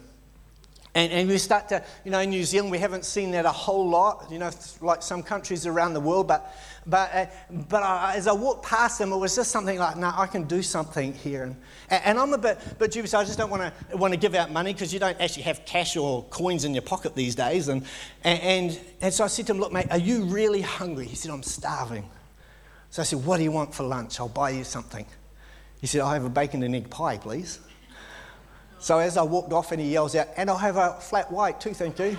And, 0.95 1.11
and 1.11 1.29
we 1.29 1.37
start 1.37 1.69
to, 1.69 1.83
you 2.03 2.09
know, 2.09 2.19
in 2.19 2.31
New 2.31 2.43
Zealand, 2.43 2.71
we 2.71 2.79
haven't 2.79 3.05
seen 3.05 3.31
that 3.31 3.45
a 3.45 3.51
whole 3.51 3.87
lot, 3.87 4.27
you 4.31 4.39
know, 4.39 4.49
like 4.81 5.03
some 5.03 5.21
countries 5.21 5.67
around 5.67 5.93
the 5.93 5.99
world. 5.99 6.27
But, 6.27 6.51
but, 6.87 7.13
uh, 7.13 7.25
but 7.69 7.83
uh, 7.83 8.11
as 8.15 8.25
I 8.25 8.31
walked 8.31 8.65
past 8.65 8.97
them, 8.97 9.13
it 9.13 9.17
was 9.17 9.35
just 9.35 9.51
something 9.51 9.77
like, 9.77 9.97
no, 9.97 10.11
I 10.15 10.25
can 10.25 10.45
do 10.45 10.63
something 10.63 11.13
here. 11.13 11.43
And, 11.43 11.55
and 11.91 12.19
I'm 12.19 12.33
a 12.33 12.39
bit, 12.39 12.57
bit 12.79 12.91
dubious. 12.91 13.13
I 13.13 13.23
just 13.23 13.37
don't 13.37 13.51
want 13.51 13.61
to 13.61 13.97
want 13.97 14.13
to 14.13 14.19
give 14.19 14.33
out 14.33 14.51
money 14.51 14.73
because 14.73 14.91
you 14.91 14.99
don't 14.99 15.19
actually 15.21 15.43
have 15.43 15.63
cash 15.63 15.95
or 15.95 16.23
coins 16.25 16.65
in 16.65 16.73
your 16.73 16.81
pocket 16.81 17.15
these 17.15 17.35
days. 17.35 17.67
And, 17.67 17.85
and, 18.23 18.79
and 18.99 19.13
so 19.13 19.25
I 19.25 19.27
said 19.27 19.45
to 19.47 19.53
him, 19.53 19.59
look, 19.59 19.71
mate, 19.71 19.87
are 19.91 19.99
you 19.99 20.23
really 20.23 20.61
hungry? 20.61 21.05
He 21.05 21.15
said, 21.15 21.29
I'm 21.29 21.43
starving. 21.43 22.09
So 22.89 23.03
I 23.03 23.05
said, 23.05 23.23
what 23.23 23.37
do 23.37 23.43
you 23.43 23.51
want 23.51 23.75
for 23.75 23.83
lunch? 23.83 24.19
I'll 24.19 24.27
buy 24.27 24.49
you 24.49 24.63
something. 24.63 25.05
He 25.81 25.87
said, 25.87 26.01
I 26.01 26.15
have 26.15 26.25
a 26.25 26.29
bacon 26.29 26.63
and 26.63 26.75
egg 26.75 26.89
pie, 26.89 27.17
please. 27.17 27.59
So 28.79 28.99
as 28.99 29.17
I 29.17 29.23
walked 29.23 29.51
off, 29.51 29.71
and 29.71 29.81
he 29.81 29.91
yells 29.91 30.15
out, 30.15 30.27
and 30.37 30.49
I'll 30.49 30.57
have 30.57 30.77
a 30.77 30.93
flat 31.01 31.29
white 31.31 31.59
too, 31.59 31.73
thank 31.73 31.99
you. 31.99 32.17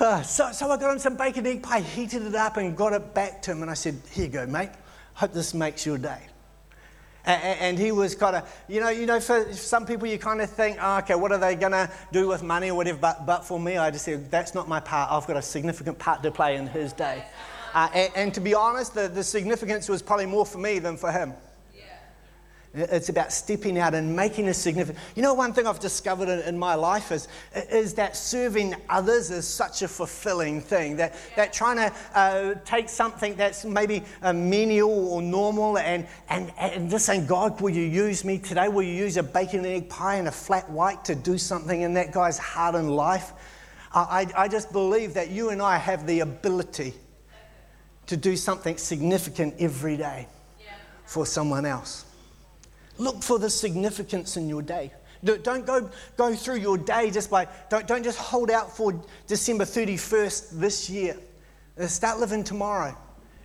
uh, 0.00 0.22
so, 0.22 0.50
so 0.52 0.70
I 0.70 0.76
got 0.76 0.92
him 0.92 0.98
some 0.98 1.16
bacon 1.16 1.46
egg 1.46 1.62
pie, 1.62 1.80
heated 1.80 2.22
it 2.22 2.34
up, 2.34 2.56
and 2.56 2.76
got 2.76 2.92
it 2.92 3.14
back 3.14 3.40
to 3.42 3.52
him. 3.52 3.62
And 3.62 3.70
I 3.70 3.74
said, 3.74 4.00
Here 4.10 4.24
you 4.24 4.30
go, 4.30 4.46
mate. 4.46 4.70
Hope 5.14 5.32
this 5.32 5.54
makes 5.54 5.86
your 5.86 5.98
day. 5.98 6.20
And, 7.24 7.60
and 7.60 7.78
he 7.78 7.92
was 7.92 8.14
kind 8.14 8.36
of, 8.36 8.50
you 8.68 8.80
know, 8.80 8.88
you 8.88 9.04
know, 9.04 9.20
for 9.20 9.52
some 9.52 9.84
people 9.84 10.06
you 10.06 10.18
kind 10.18 10.40
of 10.40 10.48
think, 10.48 10.78
oh, 10.80 10.98
okay, 10.98 11.14
what 11.14 11.30
are 11.30 11.38
they 11.38 11.56
going 11.56 11.72
to 11.72 11.90
do 12.10 12.26
with 12.26 12.42
money 12.42 12.70
or 12.70 12.74
whatever? 12.74 12.98
But, 12.98 13.26
but 13.26 13.44
for 13.44 13.60
me, 13.60 13.76
I 13.76 13.90
just 13.90 14.04
said, 14.04 14.30
that's 14.30 14.54
not 14.54 14.66
my 14.66 14.80
part. 14.80 15.12
I've 15.12 15.26
got 15.26 15.36
a 15.36 15.42
significant 15.42 15.98
part 15.98 16.22
to 16.22 16.30
play 16.30 16.56
in 16.56 16.66
his 16.68 16.92
day. 16.92 17.24
Uh, 17.74 17.88
and, 17.92 18.12
and, 18.16 18.34
to 18.34 18.40
be 18.40 18.54
honest, 18.54 18.94
the, 18.94 19.08
the 19.08 19.22
significance 19.22 19.88
was 19.88 20.00
probably 20.00 20.24
more 20.24 20.46
for 20.46 20.56
me 20.56 20.78
than 20.78 20.96
for 20.96 21.12
him. 21.12 21.34
It's 22.74 23.08
about 23.08 23.32
stepping 23.32 23.78
out 23.78 23.94
and 23.94 24.14
making 24.14 24.48
a 24.48 24.54
significant. 24.54 25.02
You 25.16 25.22
know, 25.22 25.32
one 25.32 25.54
thing 25.54 25.66
I've 25.66 25.80
discovered 25.80 26.28
in, 26.28 26.40
in, 26.40 26.58
my 26.58 26.74
life 26.74 27.10
is, 27.12 27.26
is 27.54 27.94
that 27.94 28.14
serving 28.14 28.74
others 28.90 29.30
is 29.30 29.48
such 29.48 29.80
a 29.80 29.88
fulfilling 29.88 30.60
thing. 30.60 30.96
That, 30.96 31.14
that 31.34 31.52
trying 31.52 31.76
to 31.76 31.92
uh, 32.14 32.54
take 32.66 32.90
something 32.90 33.34
that's 33.36 33.64
maybe 33.64 34.04
a 34.20 34.34
menial 34.34 35.08
or 35.08 35.22
normal 35.22 35.78
and, 35.78 36.06
and, 36.28 36.52
and 36.58 36.90
just 36.90 37.06
saying, 37.06 37.26
God, 37.26 37.58
will 37.60 37.70
you 37.70 37.84
use 37.84 38.22
me 38.22 38.38
today? 38.38 38.68
Will 38.68 38.82
you 38.82 38.94
use 38.94 39.16
a 39.16 39.22
bacon 39.22 39.60
and 39.60 39.68
egg 39.68 39.88
pie 39.88 40.16
and 40.16 40.28
a 40.28 40.32
flat 40.32 40.68
white 40.70 41.04
to 41.06 41.14
do 41.14 41.38
something 41.38 41.80
in 41.80 41.94
that 41.94 42.12
guy's 42.12 42.38
heart 42.38 42.74
and 42.74 42.94
life? 42.94 43.32
I, 43.94 44.26
I, 44.36 44.42
I 44.44 44.48
just 44.48 44.72
believe 44.72 45.14
that 45.14 45.30
you 45.30 45.50
and 45.50 45.62
I 45.62 45.78
have 45.78 46.06
the 46.06 46.20
ability 46.20 46.92
to 48.08 48.16
do 48.16 48.36
something 48.36 48.76
significant 48.76 49.54
every 49.58 49.96
day 49.96 50.28
for 51.06 51.24
someone 51.24 51.64
else. 51.64 52.04
Look 52.98 53.22
for 53.22 53.38
the 53.38 53.48
significance 53.48 54.36
in 54.36 54.48
your 54.48 54.62
day. 54.62 54.92
Don't 55.24 55.66
go, 55.66 55.90
go 56.16 56.34
through 56.34 56.56
your 56.56 56.78
day 56.78 57.10
just 57.10 57.30
by, 57.30 57.48
don't, 57.70 57.86
don't 57.88 58.04
just 58.04 58.18
hold 58.18 58.50
out 58.50 58.76
for 58.76 59.02
December 59.26 59.64
31st 59.64 60.50
this 60.50 60.88
year. 60.88 61.16
Uh, 61.78 61.86
start 61.86 62.20
living 62.20 62.44
tomorrow 62.44 62.96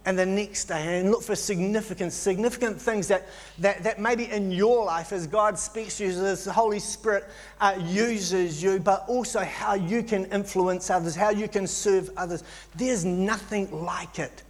and 0.05 0.19
the 0.19 0.25
next 0.25 0.65
day 0.65 0.99
and 0.99 1.09
look 1.09 1.23
for 1.23 1.35
significant, 1.35 2.11
significant 2.13 2.79
things 2.79 3.07
that, 3.07 3.27
that, 3.57 3.83
that 3.83 3.99
maybe 3.99 4.29
in 4.29 4.51
your 4.51 4.85
life 4.85 5.13
as 5.13 5.25
God 5.25 5.57
speaks 5.57 5.97
to 5.97 6.05
you, 6.05 6.11
as 6.11 6.43
the 6.43 6.51
Holy 6.51 6.79
Spirit 6.79 7.25
uh, 7.61 7.79
uses 7.81 8.61
you, 8.61 8.79
but 8.79 9.05
also 9.07 9.39
how 9.39 9.73
you 9.73 10.03
can 10.03 10.25
influence 10.25 10.89
others, 10.89 11.15
how 11.15 11.29
you 11.29 11.47
can 11.47 11.65
serve 11.65 12.09
others. 12.17 12.43
There's 12.75 13.05
nothing 13.05 13.71
like 13.71 14.19
it 14.19 14.43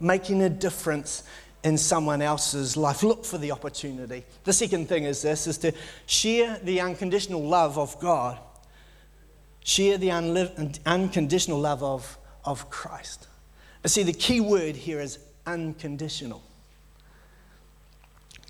making 0.00 0.42
a 0.42 0.48
difference 0.48 1.24
in 1.62 1.76
someone 1.76 2.22
else's 2.22 2.76
life. 2.76 3.02
Look 3.02 3.24
for 3.24 3.38
the 3.38 3.52
opportunity. 3.52 4.24
The 4.44 4.52
second 4.52 4.88
thing 4.88 5.04
is 5.04 5.22
this 5.22 5.46
is 5.46 5.58
to 5.58 5.72
share 6.06 6.58
the 6.62 6.80
unconditional 6.80 7.42
love 7.42 7.78
of 7.78 7.98
God. 8.00 8.38
Share 9.62 9.98
the 9.98 10.10
unconditional 10.86 11.60
love 11.60 11.82
of, 11.82 12.18
of 12.44 12.70
Christ. 12.70 13.28
See, 13.84 14.02
the 14.02 14.12
key 14.12 14.40
word 14.40 14.74
here 14.74 15.00
is 15.00 15.18
unconditional. 15.46 16.42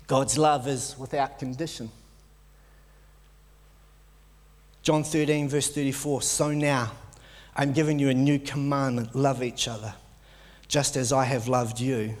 God's 0.07 0.37
love 0.37 0.67
is 0.67 0.95
without 0.97 1.37
condition. 1.39 1.91
John 4.83 5.03
13, 5.03 5.47
verse 5.47 5.69
34 5.69 6.21
So 6.21 6.51
now 6.51 6.91
I'm 7.55 7.73
giving 7.73 7.99
you 7.99 8.09
a 8.09 8.13
new 8.13 8.39
commandment 8.39 9.15
love 9.15 9.43
each 9.43 9.67
other, 9.67 9.93
just 10.67 10.95
as 10.95 11.13
I 11.13 11.25
have 11.25 11.47
loved 11.47 11.79
you 11.79 12.15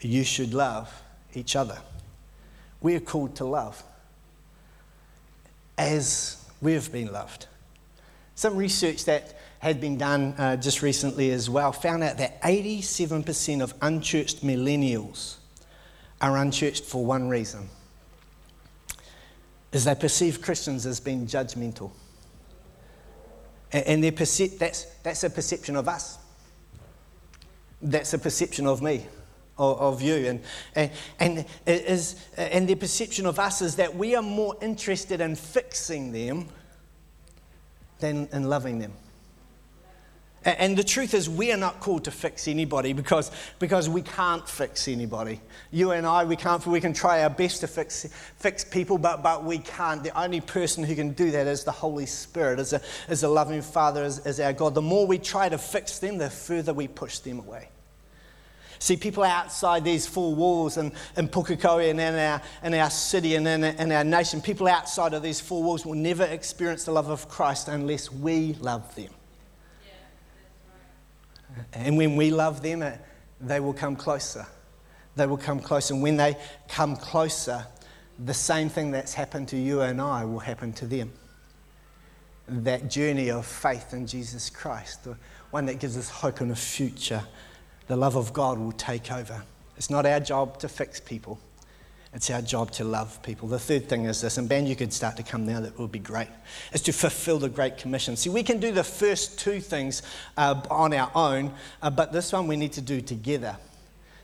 you 0.00 0.24
should 0.24 0.54
love 0.54 0.92
each 1.34 1.56
other. 1.56 1.78
We 2.80 2.94
are 2.94 3.00
called 3.00 3.36
to 3.36 3.44
love 3.44 3.82
as 5.78 6.44
we 6.60 6.72
have 6.72 6.90
been 6.92 7.12
loved. 7.12 7.46
Some 8.34 8.56
research 8.56 9.04
that 9.06 9.38
had 9.58 9.80
been 9.80 9.96
done 9.96 10.34
uh, 10.38 10.56
just 10.56 10.82
recently 10.82 11.30
as 11.30 11.48
well 11.48 11.72
found 11.72 12.02
out 12.02 12.18
that 12.18 12.40
87% 12.42 13.62
of 13.62 13.74
unchurched 13.80 14.44
millennials 14.44 15.36
are 16.20 16.36
unchurched 16.36 16.84
for 16.84 17.04
one 17.04 17.28
reason 17.28 17.68
is 19.72 19.84
they 19.84 19.94
perceive 19.94 20.40
Christians 20.40 20.86
as 20.86 21.00
being 21.00 21.26
judgmental. 21.26 21.90
And, 23.72 24.02
perce- 24.16 24.56
that's, 24.58 24.84
that's 25.02 25.24
a 25.24 25.30
perception 25.30 25.76
of 25.76 25.88
us. 25.88 26.18
That's 27.82 28.14
a 28.14 28.18
perception 28.18 28.66
of 28.66 28.80
me 28.80 29.06
of, 29.58 29.80
of 29.80 30.02
you. 30.02 30.14
And, 30.14 30.40
and, 30.74 30.92
and, 31.20 31.46
is, 31.66 32.16
and 32.36 32.68
their 32.68 32.76
perception 32.76 33.26
of 33.26 33.38
us 33.38 33.62
is 33.62 33.76
that 33.76 33.94
we 33.94 34.14
are 34.14 34.22
more 34.22 34.56
interested 34.60 35.20
in 35.20 35.36
fixing 35.36 36.12
them 36.12 36.48
than 37.98 38.28
in 38.32 38.44
loving 38.44 38.78
them. 38.78 38.92
And 40.46 40.78
the 40.78 40.84
truth 40.84 41.12
is, 41.12 41.28
we 41.28 41.50
are 41.50 41.56
not 41.56 41.80
called 41.80 42.04
to 42.04 42.12
fix 42.12 42.46
anybody 42.46 42.92
because, 42.92 43.32
because 43.58 43.88
we 43.88 44.00
can't 44.00 44.48
fix 44.48 44.86
anybody. 44.86 45.40
You 45.72 45.90
and 45.90 46.06
I, 46.06 46.24
we 46.24 46.36
can't. 46.36 46.64
We 46.64 46.80
can 46.80 46.92
try 46.92 47.24
our 47.24 47.30
best 47.30 47.62
to 47.62 47.66
fix, 47.66 48.06
fix 48.36 48.64
people, 48.64 48.96
but, 48.96 49.24
but 49.24 49.42
we 49.42 49.58
can't. 49.58 50.04
The 50.04 50.16
only 50.16 50.40
person 50.40 50.84
who 50.84 50.94
can 50.94 51.10
do 51.10 51.32
that 51.32 51.48
is 51.48 51.64
the 51.64 51.72
Holy 51.72 52.06
Spirit, 52.06 52.60
is 52.60 52.72
a, 52.72 52.80
is 53.08 53.24
a 53.24 53.28
loving 53.28 53.60
Father, 53.60 54.04
is, 54.04 54.24
is 54.24 54.38
our 54.38 54.52
God. 54.52 54.76
The 54.76 54.82
more 54.82 55.04
we 55.04 55.18
try 55.18 55.48
to 55.48 55.58
fix 55.58 55.98
them, 55.98 56.16
the 56.16 56.30
further 56.30 56.72
we 56.72 56.86
push 56.86 57.18
them 57.18 57.40
away. 57.40 57.68
See, 58.78 58.96
people 58.96 59.22
outside 59.22 59.84
these 59.84 60.06
four 60.06 60.34
walls 60.34 60.76
and 60.76 60.92
in 61.16 61.28
Pukekohe 61.28 61.90
and 61.90 62.00
in 62.00 62.14
our, 62.14 62.42
in 62.62 62.74
our 62.74 62.90
city 62.90 63.34
and 63.34 63.46
in, 63.48 63.64
in 63.64 63.92
our 63.92 64.04
nation, 64.04 64.40
people 64.40 64.68
outside 64.68 65.14
of 65.14 65.22
these 65.22 65.40
four 65.40 65.62
walls 65.62 65.86
will 65.86 65.94
never 65.94 66.24
experience 66.24 66.84
the 66.84 66.92
love 66.92 67.08
of 67.08 67.28
Christ 67.28 67.68
unless 67.68 68.12
we 68.12 68.54
love 68.54 68.94
them. 68.94 69.10
Yeah, 69.84 69.92
right. 71.56 71.66
And 71.72 71.96
when 71.96 72.16
we 72.16 72.30
love 72.30 72.62
them, 72.62 72.82
uh, 72.82 72.92
they 73.40 73.60
will 73.60 73.74
come 73.74 73.96
closer. 73.96 74.46
They 75.14 75.26
will 75.26 75.38
come 75.38 75.60
closer. 75.60 75.94
And 75.94 76.02
when 76.02 76.16
they 76.16 76.36
come 76.68 76.96
closer, 76.96 77.66
the 78.24 78.34
same 78.34 78.68
thing 78.68 78.90
that's 78.90 79.14
happened 79.14 79.48
to 79.48 79.56
you 79.56 79.80
and 79.80 80.00
I 80.00 80.24
will 80.24 80.38
happen 80.38 80.72
to 80.74 80.86
them. 80.86 81.12
That 82.48 82.88
journey 82.88 83.30
of 83.30 83.46
faith 83.46 83.92
in 83.92 84.06
Jesus 84.06 84.50
Christ, 84.50 85.04
the 85.04 85.16
one 85.50 85.66
that 85.66 85.80
gives 85.80 85.96
us 85.96 86.08
hope 86.08 86.40
and 86.40 86.52
a 86.52 86.56
future 86.56 87.22
the 87.86 87.96
love 87.96 88.16
of 88.16 88.32
God 88.32 88.58
will 88.58 88.72
take 88.72 89.12
over. 89.12 89.42
It's 89.76 89.90
not 89.90 90.06
our 90.06 90.20
job 90.20 90.58
to 90.60 90.68
fix 90.68 91.00
people. 91.00 91.38
It's 92.12 92.30
our 92.30 92.40
job 92.40 92.70
to 92.72 92.84
love 92.84 93.22
people. 93.22 93.46
The 93.46 93.58
third 93.58 93.90
thing 93.90 94.06
is 94.06 94.22
this, 94.22 94.38
and 94.38 94.48
Ben, 94.48 94.66
you 94.66 94.74
could 94.74 94.92
start 94.92 95.18
to 95.18 95.22
come 95.22 95.44
now, 95.44 95.60
that 95.60 95.78
would 95.78 95.92
be 95.92 95.98
great, 95.98 96.28
is 96.72 96.80
to 96.82 96.92
fulfill 96.92 97.38
the 97.38 97.50
Great 97.50 97.76
Commission. 97.76 98.16
See, 98.16 98.30
we 98.30 98.42
can 98.42 98.58
do 98.58 98.72
the 98.72 98.84
first 98.84 99.38
two 99.38 99.60
things 99.60 100.02
uh, 100.38 100.62
on 100.70 100.94
our 100.94 101.10
own, 101.14 101.52
uh, 101.82 101.90
but 101.90 102.12
this 102.12 102.32
one 102.32 102.46
we 102.46 102.56
need 102.56 102.72
to 102.72 102.80
do 102.80 103.02
together. 103.02 103.56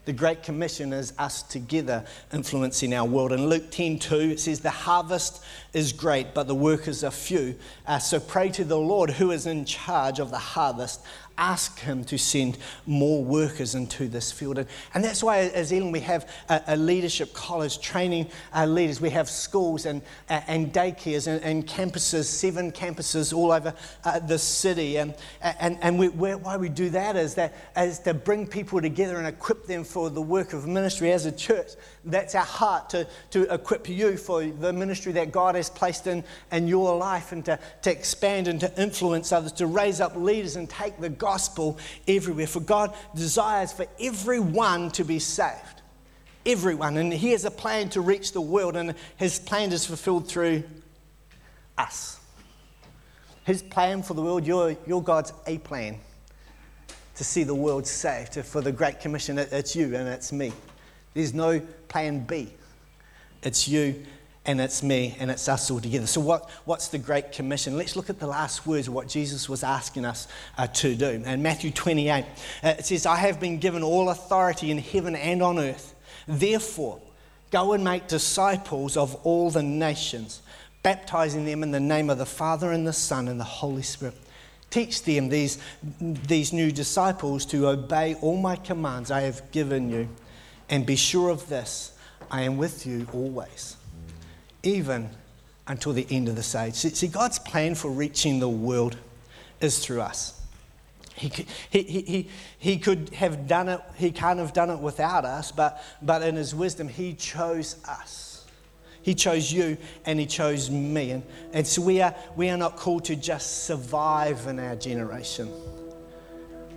The 0.04 0.12
Great 0.12 0.42
Commission 0.42 0.92
is 0.92 1.12
us 1.18 1.42
together 1.42 2.04
influencing 2.32 2.94
our 2.94 3.04
world. 3.06 3.30
In 3.30 3.46
Luke 3.48 3.70
10 3.70 3.98
2, 3.98 4.16
it 4.16 4.40
says, 4.40 4.60
The 4.60 4.70
harvest 4.70 5.44
is 5.72 5.92
great, 5.92 6.34
but 6.34 6.46
the 6.46 6.54
workers 6.54 7.02
are 7.02 7.10
few. 7.10 7.54
Uh, 7.86 7.98
so 7.98 8.20
pray 8.20 8.50
to 8.50 8.64
the 8.64 8.78
Lord 8.78 9.10
who 9.10 9.30
is 9.30 9.46
in 9.46 9.64
charge 9.64 10.18
of 10.18 10.30
the 10.30 10.38
harvest 10.38 11.00
ask 11.38 11.80
Him 11.80 12.04
to 12.04 12.18
send 12.18 12.58
more 12.86 13.22
workers 13.24 13.74
into 13.74 14.08
this 14.08 14.30
field. 14.30 14.58
And, 14.58 14.68
and 14.94 15.02
that's 15.02 15.22
why, 15.22 15.38
as 15.38 15.72
Elim, 15.72 15.92
we 15.92 16.00
have 16.00 16.28
a, 16.48 16.62
a 16.68 16.76
leadership 16.76 17.32
college 17.32 17.80
training 17.80 18.28
our 18.52 18.66
leaders. 18.66 19.00
We 19.00 19.10
have 19.10 19.28
schools 19.28 19.86
and, 19.86 20.02
and 20.28 20.72
daycares 20.72 21.26
and, 21.26 21.42
and 21.42 21.66
campuses, 21.66 22.24
seven 22.24 22.72
campuses 22.72 23.34
all 23.34 23.52
over 23.52 23.74
uh, 24.04 24.18
the 24.20 24.38
city. 24.38 24.98
And, 24.98 25.14
and, 25.40 25.78
and 25.80 25.98
we, 25.98 26.08
why 26.08 26.56
we 26.56 26.68
do 26.68 26.90
that 26.90 27.16
is, 27.16 27.34
that 27.34 27.54
is 27.76 27.98
to 28.00 28.14
bring 28.14 28.46
people 28.46 28.80
together 28.80 29.16
and 29.16 29.26
equip 29.26 29.66
them 29.66 29.84
for 29.84 30.10
the 30.10 30.22
work 30.22 30.52
of 30.52 30.66
ministry 30.66 31.12
as 31.12 31.26
a 31.26 31.32
church. 31.32 31.72
That's 32.04 32.34
our 32.34 32.44
heart 32.44 32.90
to, 32.90 33.06
to 33.30 33.52
equip 33.52 33.88
you 33.88 34.16
for 34.16 34.44
the 34.44 34.72
ministry 34.72 35.12
that 35.12 35.32
God 35.32 35.54
has 35.54 35.61
placed 35.70 36.06
in, 36.06 36.24
in 36.50 36.68
your 36.68 36.96
life 36.96 37.32
and 37.32 37.44
to, 37.44 37.58
to 37.82 37.90
expand 37.90 38.48
and 38.48 38.60
to 38.60 38.82
influence 38.82 39.32
others, 39.32 39.52
to 39.52 39.66
raise 39.66 40.00
up 40.00 40.16
leaders 40.16 40.56
and 40.56 40.68
take 40.68 40.98
the 40.98 41.08
gospel 41.08 41.78
everywhere. 42.06 42.46
For 42.46 42.60
God 42.60 42.94
desires 43.14 43.72
for 43.72 43.86
everyone 44.00 44.90
to 44.92 45.04
be 45.04 45.18
saved. 45.18 45.82
Everyone. 46.44 46.96
And 46.96 47.12
He 47.12 47.32
has 47.32 47.44
a 47.44 47.50
plan 47.50 47.88
to 47.90 48.00
reach 48.00 48.32
the 48.32 48.40
world, 48.40 48.76
and 48.76 48.94
His 49.16 49.38
plan 49.38 49.72
is 49.72 49.86
fulfilled 49.86 50.28
through 50.28 50.64
us. 51.78 52.18
His 53.44 53.62
plan 53.62 54.02
for 54.02 54.14
the 54.14 54.22
world, 54.22 54.46
your, 54.46 54.76
your 54.86 55.02
God's 55.02 55.32
a 55.46 55.58
plan 55.58 55.98
to 57.16 57.24
see 57.24 57.42
the 57.42 57.54
world 57.54 57.86
saved. 57.86 58.34
For 58.34 58.60
the 58.60 58.72
Great 58.72 59.00
Commission, 59.00 59.38
it's 59.38 59.74
you 59.74 59.96
and 59.96 60.08
it's 60.08 60.32
me. 60.32 60.52
There's 61.14 61.34
no 61.34 61.60
plan 61.88 62.20
B. 62.20 62.52
It's 63.42 63.66
you 63.68 64.04
and 64.44 64.60
it's 64.60 64.82
me 64.82 65.16
and 65.20 65.30
it's 65.30 65.48
us 65.48 65.70
all 65.70 65.80
together. 65.80 66.06
So, 66.06 66.20
what, 66.20 66.50
what's 66.64 66.88
the 66.88 66.98
Great 66.98 67.32
Commission? 67.32 67.76
Let's 67.76 67.94
look 67.94 68.10
at 68.10 68.18
the 68.18 68.26
last 68.26 68.66
words 68.66 68.88
of 68.88 68.94
what 68.94 69.08
Jesus 69.08 69.48
was 69.48 69.62
asking 69.62 70.04
us 70.04 70.26
uh, 70.58 70.66
to 70.66 70.94
do. 70.96 71.06
In 71.24 71.42
Matthew 71.42 71.70
28, 71.70 72.24
uh, 72.64 72.68
it 72.78 72.84
says, 72.84 73.06
I 73.06 73.16
have 73.16 73.38
been 73.38 73.58
given 73.58 73.82
all 73.82 74.10
authority 74.10 74.70
in 74.70 74.78
heaven 74.78 75.14
and 75.14 75.42
on 75.42 75.58
earth. 75.58 75.94
Therefore, 76.26 77.00
go 77.50 77.72
and 77.72 77.84
make 77.84 78.08
disciples 78.08 78.96
of 78.96 79.14
all 79.24 79.50
the 79.50 79.62
nations, 79.62 80.42
baptizing 80.82 81.44
them 81.44 81.62
in 81.62 81.70
the 81.70 81.80
name 81.80 82.10
of 82.10 82.18
the 82.18 82.26
Father 82.26 82.72
and 82.72 82.84
the 82.84 82.92
Son 82.92 83.28
and 83.28 83.38
the 83.38 83.44
Holy 83.44 83.82
Spirit. 83.82 84.16
Teach 84.70 85.04
them, 85.04 85.28
these, 85.28 85.58
these 86.00 86.52
new 86.52 86.72
disciples, 86.72 87.44
to 87.46 87.68
obey 87.68 88.14
all 88.16 88.38
my 88.38 88.56
commands 88.56 89.10
I 89.10 89.20
have 89.20 89.52
given 89.52 89.88
you. 89.90 90.08
And 90.68 90.84
be 90.84 90.96
sure 90.96 91.28
of 91.28 91.48
this 91.48 91.92
I 92.30 92.42
am 92.42 92.56
with 92.56 92.86
you 92.86 93.06
always 93.12 93.76
even 94.62 95.10
until 95.66 95.92
the 95.92 96.06
end 96.10 96.28
of 96.28 96.36
this 96.36 96.54
age. 96.54 96.74
See, 96.74 97.08
God's 97.08 97.38
plan 97.38 97.74
for 97.74 97.90
reaching 97.90 98.40
the 98.40 98.48
world 98.48 98.96
is 99.60 99.84
through 99.84 100.00
us. 100.00 100.40
He, 101.14 101.30
he, 101.70 101.82
he, 101.82 102.28
he 102.58 102.78
could 102.78 103.10
have 103.10 103.46
done 103.46 103.68
it, 103.68 103.80
he 103.96 104.10
can't 104.10 104.38
have 104.38 104.52
done 104.52 104.70
it 104.70 104.78
without 104.78 105.24
us, 105.24 105.52
but, 105.52 105.82
but 106.00 106.22
in 106.22 106.36
his 106.36 106.54
wisdom, 106.54 106.88
he 106.88 107.14
chose 107.14 107.76
us. 107.86 108.46
He 109.02 109.14
chose 109.14 109.52
you 109.52 109.76
and 110.06 110.18
he 110.18 110.26
chose 110.26 110.70
me. 110.70 111.10
And, 111.10 111.22
and 111.52 111.66
so 111.66 111.82
we 111.82 112.00
are, 112.00 112.14
we 112.36 112.50
are 112.50 112.56
not 112.56 112.76
called 112.76 113.04
to 113.06 113.16
just 113.16 113.64
survive 113.64 114.46
in 114.46 114.58
our 114.58 114.76
generation, 114.76 115.50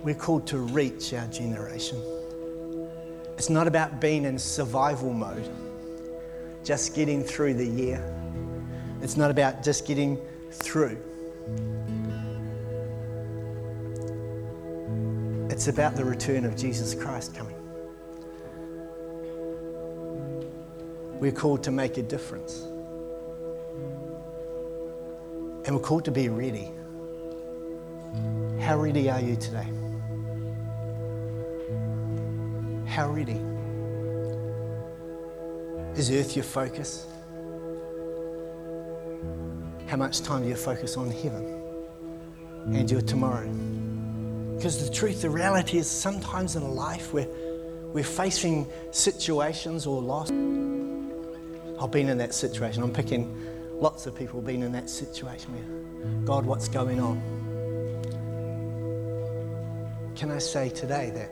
we're 0.02 0.14
called 0.14 0.46
to 0.48 0.58
reach 0.58 1.12
our 1.14 1.26
generation. 1.28 2.00
It's 3.36 3.50
not 3.50 3.66
about 3.66 4.00
being 4.00 4.24
in 4.24 4.38
survival 4.38 5.12
mode 5.12 5.65
just 6.66 6.96
getting 6.96 7.22
through 7.22 7.54
the 7.54 7.64
year. 7.64 8.02
It's 9.00 9.16
not 9.16 9.30
about 9.30 9.62
just 9.62 9.86
getting 9.86 10.18
through. 10.50 10.98
It's 15.48 15.68
about 15.68 15.94
the 15.94 16.04
return 16.04 16.44
of 16.44 16.56
Jesus 16.56 16.92
Christ 16.92 17.36
coming. 17.36 17.54
We're 21.20 21.30
called 21.30 21.62
to 21.62 21.70
make 21.70 21.98
a 21.98 22.02
difference. 22.02 22.62
And 25.66 25.76
we're 25.76 25.82
called 25.82 26.04
to 26.06 26.10
be 26.10 26.28
ready. 26.28 26.72
How 28.60 28.76
ready 28.76 29.08
are 29.08 29.20
you 29.20 29.36
today? 29.36 29.68
How 32.86 33.08
ready? 33.08 33.55
Is 35.96 36.10
earth 36.10 36.36
your 36.36 36.44
focus? 36.44 37.06
How 39.86 39.96
much 39.96 40.20
time 40.20 40.42
do 40.42 40.48
you 40.48 40.54
focus 40.54 40.98
on 40.98 41.10
heaven 41.10 41.46
and 42.66 42.90
your 42.90 43.00
tomorrow? 43.00 43.48
Because 44.56 44.86
the 44.86 44.94
truth, 44.94 45.22
the 45.22 45.30
reality 45.30 45.78
is 45.78 45.90
sometimes 45.90 46.54
in 46.54 46.74
life 46.74 47.14
we're, 47.14 47.26
we're 47.94 48.04
facing 48.04 48.66
situations 48.90 49.86
or 49.86 50.02
loss. 50.02 50.30
I've 50.30 51.90
been 51.90 52.10
in 52.10 52.18
that 52.18 52.34
situation. 52.34 52.82
I'm 52.82 52.92
picking 52.92 53.34
lots 53.80 54.06
of 54.06 54.14
people 54.14 54.42
been 54.42 54.62
in 54.62 54.72
that 54.72 54.90
situation 54.90 55.54
where, 55.54 56.24
God, 56.26 56.44
what's 56.44 56.68
going 56.68 57.00
on? 57.00 57.22
Can 60.14 60.30
I 60.30 60.40
say 60.40 60.68
today 60.68 61.10
that 61.14 61.30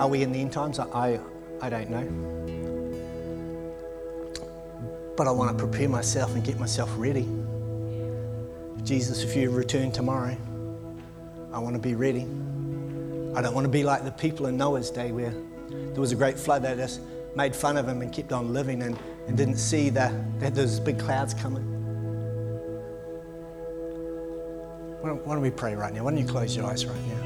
are 0.00 0.06
we 0.06 0.22
in 0.22 0.30
the 0.30 0.40
end 0.40 0.52
times? 0.52 0.78
I, 0.78 1.18
I 1.60 1.68
don't 1.68 1.90
know. 1.90 2.55
But 5.16 5.26
I 5.26 5.30
want 5.30 5.56
to 5.56 5.64
prepare 5.64 5.88
myself 5.88 6.34
and 6.34 6.44
get 6.44 6.58
myself 6.58 6.90
ready. 6.96 7.26
Jesus, 8.84 9.22
if 9.22 9.34
you 9.34 9.50
return 9.50 9.90
tomorrow, 9.90 10.36
I 11.52 11.58
want 11.58 11.74
to 11.74 11.80
be 11.80 11.94
ready. 11.94 12.26
I 13.34 13.40
don't 13.42 13.54
want 13.54 13.64
to 13.64 13.70
be 13.70 13.82
like 13.82 14.04
the 14.04 14.12
people 14.12 14.46
in 14.46 14.56
Noah's 14.56 14.90
day 14.90 15.12
where 15.12 15.34
there 15.70 16.00
was 16.00 16.12
a 16.12 16.16
great 16.16 16.38
flood 16.38 16.62
that 16.62 16.76
just 16.76 17.00
made 17.34 17.56
fun 17.56 17.76
of 17.76 17.88
him 17.88 18.02
and 18.02 18.12
kept 18.12 18.32
on 18.32 18.52
living 18.52 18.82
and, 18.82 18.98
and 19.26 19.36
didn't 19.36 19.56
see 19.56 19.90
that, 19.90 20.12
that 20.40 20.54
there's 20.54 20.78
big 20.80 20.98
clouds 20.98 21.34
coming. 21.34 21.64
Why 25.00 25.08
don't, 25.10 25.26
why 25.26 25.34
don't 25.34 25.42
we 25.42 25.50
pray 25.50 25.74
right 25.74 25.92
now? 25.92 26.04
Why 26.04 26.10
don't 26.10 26.20
you 26.20 26.26
close 26.26 26.56
your 26.56 26.66
eyes 26.66 26.84
right 26.86 27.06
now? 27.06 27.22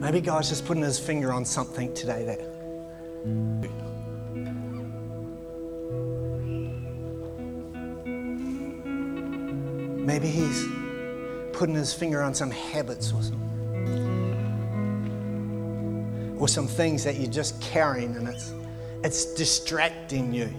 Maybe 0.00 0.20
God's 0.20 0.48
just 0.48 0.64
putting 0.66 0.82
his 0.82 0.98
finger 0.98 1.32
on 1.32 1.44
something 1.44 1.92
today 1.94 2.24
that 2.24 2.40
Maybe 10.10 10.26
he's 10.26 10.66
putting 11.52 11.76
his 11.76 11.94
finger 11.94 12.20
on 12.20 12.34
some 12.34 12.50
habits 12.50 13.12
or 13.12 13.22
some, 13.22 13.40
or 16.36 16.48
some 16.48 16.66
things 16.66 17.04
that 17.04 17.14
you're 17.20 17.30
just 17.30 17.62
carrying 17.62 18.16
and 18.16 18.26
it's, 18.26 18.52
it's 19.04 19.34
distracting 19.34 20.34
you. 20.34 20.52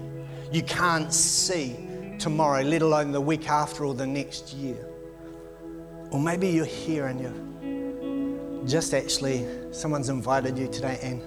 You 0.53 0.63
can't 0.63 1.13
see 1.13 1.75
tomorrow, 2.17 2.61
let 2.61 2.81
alone 2.81 3.11
the 3.11 3.19
week 3.19 3.49
after 3.49 3.83
or 3.83 3.93
the 3.93 4.07
next 4.07 4.53
year. 4.53 4.87
Or 6.11 6.19
maybe 6.21 6.47
you're 6.47 6.63
here 6.63 7.07
and 7.07 7.19
you're 7.19 7.35
just 8.65 8.93
actually, 8.93 9.45
someone's 9.71 10.07
invited 10.07 10.57
you 10.57 10.69
today, 10.69 10.97
and 11.03 11.21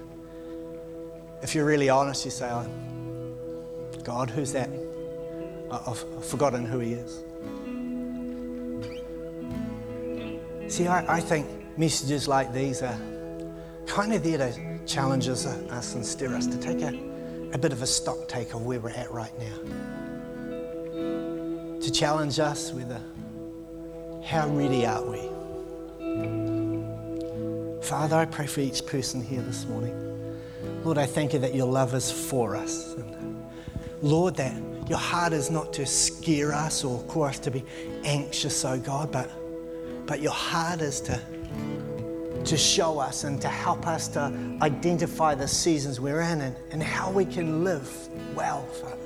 if 1.42 1.54
you're 1.54 1.66
really 1.66 1.90
honest, 1.90 2.24
you 2.24 2.30
say, 2.30 2.48
oh, 2.50 2.66
God, 4.02 4.30
who's 4.30 4.52
that? 4.52 4.70
I've 5.70 6.24
forgotten 6.24 6.64
who 6.64 6.78
he 6.78 6.94
is. 6.94 7.22
See, 10.74 10.88
I, 10.88 11.18
I 11.18 11.20
think 11.20 11.46
messages 11.78 12.26
like 12.26 12.52
these 12.52 12.82
are 12.82 12.98
kind 13.86 14.12
of 14.12 14.24
there 14.24 14.38
to 14.38 14.84
challenge 14.86 15.28
us, 15.28 15.46
uh, 15.46 15.68
us 15.70 15.94
and 15.94 16.04
stir 16.04 16.34
us 16.34 16.48
to 16.48 16.58
take 16.58 16.80
a, 16.82 16.88
a 17.52 17.58
bit 17.58 17.72
of 17.72 17.80
a 17.82 17.86
stock 17.86 18.26
take 18.26 18.54
of 18.54 18.66
where 18.66 18.80
we're 18.80 18.90
at 18.90 19.08
right 19.12 19.30
now. 19.38 19.56
To 21.78 21.92
challenge 21.92 22.40
us 22.40 22.72
with 22.72 22.90
a, 22.90 23.00
how 24.26 24.48
ready 24.48 24.84
are 24.84 25.04
we? 25.04 25.20
Father, 27.80 28.16
I 28.16 28.24
pray 28.24 28.48
for 28.48 28.58
each 28.58 28.84
person 28.84 29.22
here 29.22 29.42
this 29.42 29.66
morning. 29.66 29.94
Lord, 30.82 30.98
I 30.98 31.06
thank 31.06 31.34
you 31.34 31.38
that 31.38 31.54
your 31.54 31.68
love 31.68 31.94
is 31.94 32.10
for 32.10 32.56
us. 32.56 32.94
And 32.94 33.14
uh, 33.14 33.18
Lord, 34.02 34.34
that 34.38 34.60
your 34.88 34.98
heart 34.98 35.34
is 35.34 35.52
not 35.52 35.72
to 35.74 35.86
scare 35.86 36.52
us 36.52 36.82
or 36.82 37.00
cause 37.04 37.34
us 37.34 37.38
to 37.38 37.52
be 37.52 37.62
anxious, 38.02 38.64
oh 38.64 38.76
God, 38.76 39.12
but 39.12 39.30
but 40.06 40.20
your 40.20 40.32
heart 40.32 40.80
is 40.80 41.00
to 41.02 41.20
to 42.44 42.56
show 42.58 42.98
us 42.98 43.24
and 43.24 43.40
to 43.40 43.48
help 43.48 43.86
us 43.86 44.08
to 44.08 44.20
identify 44.60 45.34
the 45.34 45.48
seasons 45.48 45.98
we're 45.98 46.20
in 46.20 46.42
and, 46.42 46.54
and 46.70 46.82
how 46.82 47.10
we 47.10 47.24
can 47.24 47.64
live 47.64 47.90
well, 48.34 48.66
Father. 48.66 48.98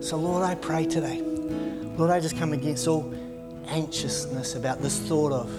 So, 0.00 0.16
Lord, 0.16 0.44
I 0.44 0.54
pray 0.54 0.86
today. 0.86 1.20
Lord, 1.20 2.10
I 2.10 2.20
just 2.20 2.36
come 2.36 2.52
against 2.52 2.86
all 2.86 3.12
anxiousness 3.66 4.54
about 4.54 4.80
this 4.80 4.98
thought 5.00 5.32
of 5.32 5.50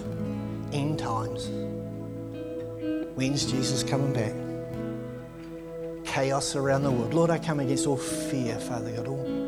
end 0.73 0.99
times. 0.99 1.49
When's 3.15 3.45
Jesus 3.51 3.83
coming 3.83 4.13
back? 4.13 4.33
Chaos 6.05 6.55
around 6.55 6.83
the 6.83 6.91
world. 6.91 7.13
Lord, 7.13 7.29
I 7.29 7.37
come 7.37 7.59
against 7.59 7.85
all 7.85 7.97
fear, 7.97 8.57
Father 8.57 8.91
God, 8.91 9.07
all 9.07 9.38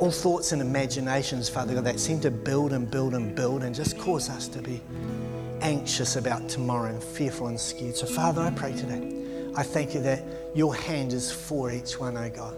all 0.00 0.10
thoughts 0.10 0.52
and 0.52 0.62
imaginations, 0.62 1.50
Father 1.50 1.74
God, 1.74 1.84
that 1.84 2.00
seem 2.00 2.20
to 2.20 2.30
build 2.30 2.72
and 2.72 2.90
build 2.90 3.14
and 3.14 3.34
build 3.34 3.62
and 3.62 3.74
just 3.74 3.98
cause 3.98 4.30
us 4.30 4.48
to 4.48 4.62
be 4.62 4.80
anxious 5.60 6.16
about 6.16 6.48
tomorrow 6.48 6.88
and 6.88 7.04
fearful 7.04 7.48
and 7.48 7.60
scared. 7.60 7.94
So, 7.94 8.06
Father, 8.06 8.40
I 8.40 8.50
pray 8.50 8.72
today, 8.72 9.52
I 9.54 9.62
thank 9.62 9.92
you 9.94 10.00
that 10.00 10.24
your 10.54 10.74
hand 10.74 11.12
is 11.12 11.30
for 11.30 11.70
each 11.70 12.00
one, 12.00 12.16
oh 12.16 12.30
God. 12.30 12.56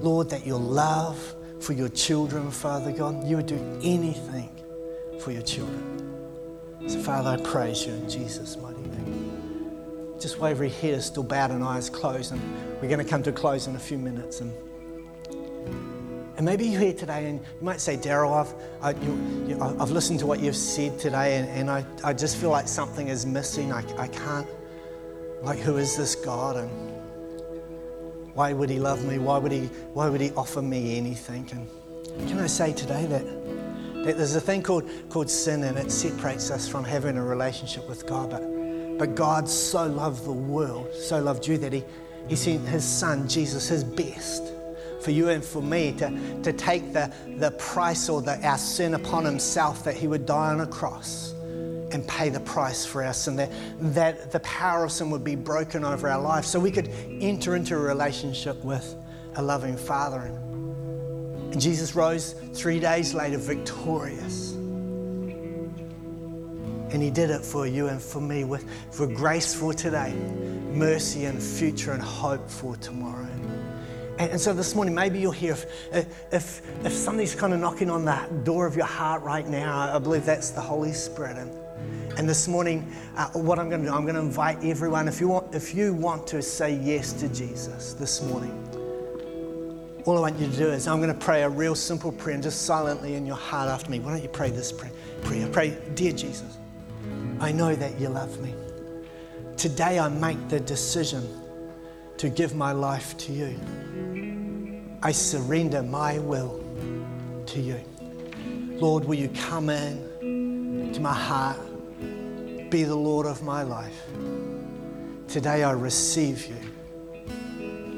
Lord, 0.00 0.30
that 0.30 0.46
your 0.46 0.60
love 0.60 1.34
for 1.58 1.72
your 1.72 1.88
children, 1.88 2.52
Father 2.52 2.92
God, 2.92 3.26
you 3.26 3.36
would 3.36 3.46
do 3.46 3.80
anything 3.82 4.50
for 5.20 5.32
your 5.32 5.42
children. 5.42 5.88
So, 6.86 7.00
Father, 7.00 7.30
I 7.30 7.36
praise 7.38 7.84
you 7.84 7.94
in 7.94 8.08
Jesus' 8.08 8.56
mighty 8.56 8.80
name. 8.80 10.16
Just 10.20 10.38
while 10.38 10.52
every 10.52 10.68
head 10.68 10.94
is 10.94 11.04
still 11.04 11.24
bowed 11.24 11.50
and 11.50 11.64
eyes 11.64 11.90
closed, 11.90 12.30
and 12.30 12.40
we're 12.80 12.88
going 12.88 13.04
to 13.04 13.04
come 13.04 13.24
to 13.24 13.30
a 13.30 13.32
close 13.32 13.66
in 13.66 13.74
a 13.74 13.80
few 13.80 13.98
minutes. 13.98 14.40
And 14.40 14.52
and 16.36 16.46
maybe 16.46 16.66
you're 16.66 16.80
here 16.80 16.94
today 16.94 17.26
and 17.26 17.40
you 17.40 17.64
might 17.64 17.80
say, 17.80 17.96
Daryl, 17.96 18.32
I've, 18.80 19.02
you, 19.02 19.12
you, 19.48 19.60
I've 19.60 19.90
listened 19.90 20.18
to 20.20 20.26
what 20.26 20.40
you've 20.40 20.56
said 20.56 20.98
today 20.98 21.36
and, 21.36 21.48
and 21.50 21.70
I, 21.70 21.84
I 22.02 22.14
just 22.14 22.38
feel 22.38 22.50
like 22.50 22.68
something 22.68 23.08
is 23.08 23.26
missing. 23.26 23.70
I, 23.72 23.84
I 23.98 24.08
can't, 24.08 24.46
like, 25.42 25.58
who 25.58 25.76
is 25.76 25.96
this 25.96 26.14
God? 26.14 26.56
And 26.56 26.70
why 28.32 28.54
would 28.54 28.70
he 28.70 28.78
love 28.78 29.04
me? 29.04 29.18
Why 29.18 29.36
would 29.36 29.52
he, 29.52 29.66
why 29.92 30.08
would 30.08 30.22
he 30.22 30.30
offer 30.30 30.62
me 30.62 30.96
anything? 30.96 31.50
And 31.52 32.28
can 32.28 32.38
I 32.38 32.46
say 32.46 32.72
today 32.72 33.04
that, 33.06 33.24
that 34.04 34.16
there's 34.16 34.34
a 34.34 34.40
thing 34.40 34.62
called, 34.62 34.88
called 35.10 35.28
sin 35.28 35.64
and 35.64 35.76
it 35.76 35.90
separates 35.90 36.50
us 36.50 36.66
from 36.66 36.82
having 36.82 37.18
a 37.18 37.22
relationship 37.22 37.86
with 37.88 38.06
God. 38.06 38.30
But, 38.30 38.98
but 38.98 39.14
God 39.14 39.46
so 39.46 39.86
loved 39.86 40.24
the 40.24 40.32
world, 40.32 40.94
so 40.94 41.20
loved 41.20 41.46
you 41.46 41.58
that 41.58 41.74
he, 41.74 41.84
he 42.26 42.36
sent 42.36 42.66
his 42.66 42.84
son, 42.84 43.28
Jesus, 43.28 43.68
his 43.68 43.84
best 43.84 44.51
for 45.02 45.10
you 45.10 45.28
and 45.28 45.44
for 45.44 45.62
me 45.62 45.92
to, 45.98 46.42
to 46.42 46.52
take 46.52 46.92
the, 46.92 47.12
the 47.36 47.50
price 47.52 48.08
or 48.08 48.22
the, 48.22 48.38
our 48.46 48.58
sin 48.58 48.94
upon 48.94 49.24
himself, 49.24 49.84
that 49.84 49.96
he 49.96 50.06
would 50.06 50.26
die 50.26 50.52
on 50.52 50.60
a 50.60 50.66
cross 50.66 51.32
and 51.92 52.06
pay 52.08 52.28
the 52.30 52.40
price 52.40 52.86
for 52.86 53.04
our 53.04 53.12
sin, 53.12 53.36
that, 53.36 53.50
that 53.80 54.32
the 54.32 54.40
power 54.40 54.84
of 54.84 54.92
sin 54.92 55.10
would 55.10 55.24
be 55.24 55.36
broken 55.36 55.84
over 55.84 56.08
our 56.08 56.20
life 56.20 56.44
so 56.44 56.58
we 56.58 56.70
could 56.70 56.88
enter 57.20 57.54
into 57.54 57.74
a 57.74 57.78
relationship 57.78 58.62
with 58.64 58.94
a 59.36 59.42
loving 59.42 59.76
Father. 59.76 60.20
And 60.20 61.60
Jesus 61.60 61.94
rose 61.94 62.34
three 62.54 62.80
days 62.80 63.12
later 63.12 63.36
victorious. 63.36 64.52
And 66.92 67.02
he 67.02 67.10
did 67.10 67.30
it 67.30 67.42
for 67.42 67.66
you 67.66 67.88
and 67.88 68.00
for 68.00 68.20
me 68.20 68.44
with 68.44 68.68
for 68.90 69.06
grace 69.06 69.54
for 69.54 69.72
today, 69.72 70.12
mercy 70.72 71.24
and 71.24 71.42
future 71.42 71.92
and 71.92 72.02
hope 72.02 72.50
for 72.50 72.76
tomorrow. 72.76 73.28
And, 74.18 74.32
and 74.32 74.40
so 74.40 74.52
this 74.52 74.74
morning, 74.74 74.94
maybe 74.94 75.18
you're 75.18 75.32
here. 75.32 75.56
If, 75.92 76.32
if, 76.32 76.62
if 76.84 76.92
somebody's 76.92 77.34
kind 77.34 77.52
of 77.52 77.60
knocking 77.60 77.90
on 77.90 78.04
the 78.04 78.16
door 78.44 78.66
of 78.66 78.76
your 78.76 78.86
heart 78.86 79.22
right 79.22 79.46
now, 79.46 79.94
I 79.94 79.98
believe 79.98 80.24
that's 80.24 80.50
the 80.50 80.60
Holy 80.60 80.92
Spirit. 80.92 81.38
And, 81.38 81.50
and 82.18 82.28
this 82.28 82.46
morning, 82.46 82.92
uh, 83.16 83.28
what 83.30 83.58
I'm 83.58 83.68
going 83.68 83.82
to 83.82 83.88
do, 83.88 83.94
I'm 83.94 84.02
going 84.02 84.14
to 84.14 84.20
invite 84.20 84.62
everyone, 84.64 85.08
if 85.08 85.20
you, 85.20 85.28
want, 85.28 85.54
if 85.54 85.74
you 85.74 85.94
want 85.94 86.26
to 86.28 86.42
say 86.42 86.78
yes 86.82 87.12
to 87.14 87.28
Jesus 87.28 87.94
this 87.94 88.22
morning, 88.22 88.58
all 90.04 90.18
I 90.18 90.20
want 90.20 90.38
you 90.38 90.48
to 90.48 90.56
do 90.56 90.68
is 90.68 90.88
I'm 90.88 91.00
going 91.00 91.12
to 91.12 91.18
pray 91.18 91.42
a 91.42 91.48
real 91.48 91.74
simple 91.74 92.10
prayer 92.10 92.34
and 92.34 92.42
just 92.42 92.62
silently 92.62 93.14
in 93.14 93.24
your 93.24 93.36
heart 93.36 93.68
after 93.68 93.90
me. 93.90 94.00
Why 94.00 94.12
don't 94.12 94.22
you 94.22 94.28
pray 94.28 94.50
this 94.50 94.72
prayer? 94.72 94.92
prayer? 95.22 95.46
Pray, 95.48 95.78
Dear 95.94 96.12
Jesus, 96.12 96.58
I 97.38 97.52
know 97.52 97.74
that 97.74 97.98
you 98.00 98.08
love 98.08 98.40
me. 98.42 98.52
Today 99.56 100.00
I 100.00 100.08
make 100.08 100.48
the 100.48 100.58
decision 100.58 101.24
to 102.18 102.28
give 102.28 102.54
my 102.54 102.72
life 102.72 103.16
to 103.18 103.32
you. 103.32 103.58
I 105.04 105.10
surrender 105.10 105.82
my 105.82 106.20
will 106.20 106.62
to 107.46 107.60
you. 107.60 107.80
Lord, 108.76 109.04
will 109.04 109.16
you 109.16 109.28
come 109.30 109.68
in 109.68 110.92
to 110.94 111.00
my 111.00 111.12
heart, 111.12 111.58
be 112.70 112.84
the 112.84 112.94
Lord 112.94 113.26
of 113.26 113.42
my 113.42 113.62
life? 113.62 114.00
Today 115.26 115.64
I 115.64 115.72
receive 115.72 116.46
you. 116.46 116.56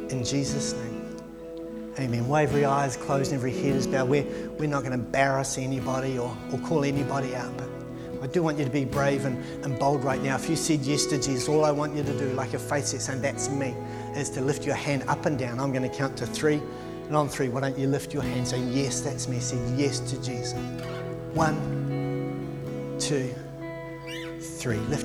In 0.09 0.25
Jesus' 0.25 0.73
name. 0.73 1.17
Amen. 1.99 2.27
While 2.27 2.43
every 2.43 2.65
eye 2.65 2.87
is 2.87 2.97
closed 2.97 3.33
and 3.33 3.39
every 3.39 3.53
head 3.53 3.77
is 3.77 3.87
bowed, 3.87 4.09
we're, 4.09 4.25
we're 4.59 4.69
not 4.69 4.83
going 4.83 4.99
to 4.99 5.05
embarrass 5.05 5.59
anybody 5.59 6.19
or, 6.19 6.35
or 6.53 6.59
call 6.61 6.85
anybody 6.85 7.37
out. 7.37 7.55
But 7.59 7.69
I 8.23 8.27
do 8.29 8.43
want 8.43 8.59
you 8.59 8.65
to 8.65 8.71
be 8.71 8.87
brave 8.87 9.27
and, 9.27 9.45
and 9.63 9.79
bold 9.79 10.03
right 10.05 10.23
now. 10.23 10.37
If 10.37 10.49
you 10.49 10.57
said 10.57 10.81
yes 10.81 11.05
to 11.07 11.17
Jesus, 11.17 11.49
all 11.51 11.67
I 11.67 11.71
want 11.71 11.95
you 11.95 12.03
to 12.03 12.19
do, 12.19 12.33
like 12.33 12.53
your 12.53 12.61
faith 12.61 12.87
says, 12.87 13.05
saying, 13.05 13.21
That's 13.21 13.51
me, 13.51 13.77
is 14.17 14.31
to 14.31 14.41
lift 14.41 14.65
your 14.65 14.75
hand 14.75 15.05
up 15.07 15.27
and 15.27 15.39
down. 15.39 15.61
I'm 15.61 15.71
going 15.71 15.89
to 15.89 15.95
count 15.95 16.17
to 16.17 16.27
three. 16.27 16.63
And 17.07 17.17
on 17.17 17.29
three, 17.29 17.49
why 17.49 17.61
don't 17.61 17.79
you 17.79 17.87
lift 17.87 18.15
your 18.15 18.23
hand 18.23 18.49
saying, 18.49 18.73
Yes, 18.73 19.01
that's 19.01 19.29
me. 19.29 19.39
Say 19.39 19.59
yes 19.77 20.01
to 20.01 20.17
Jesus. 20.23 20.55
One, 21.35 22.97
two, 22.99 23.35
three. 24.41 24.79
Lift 24.79 25.03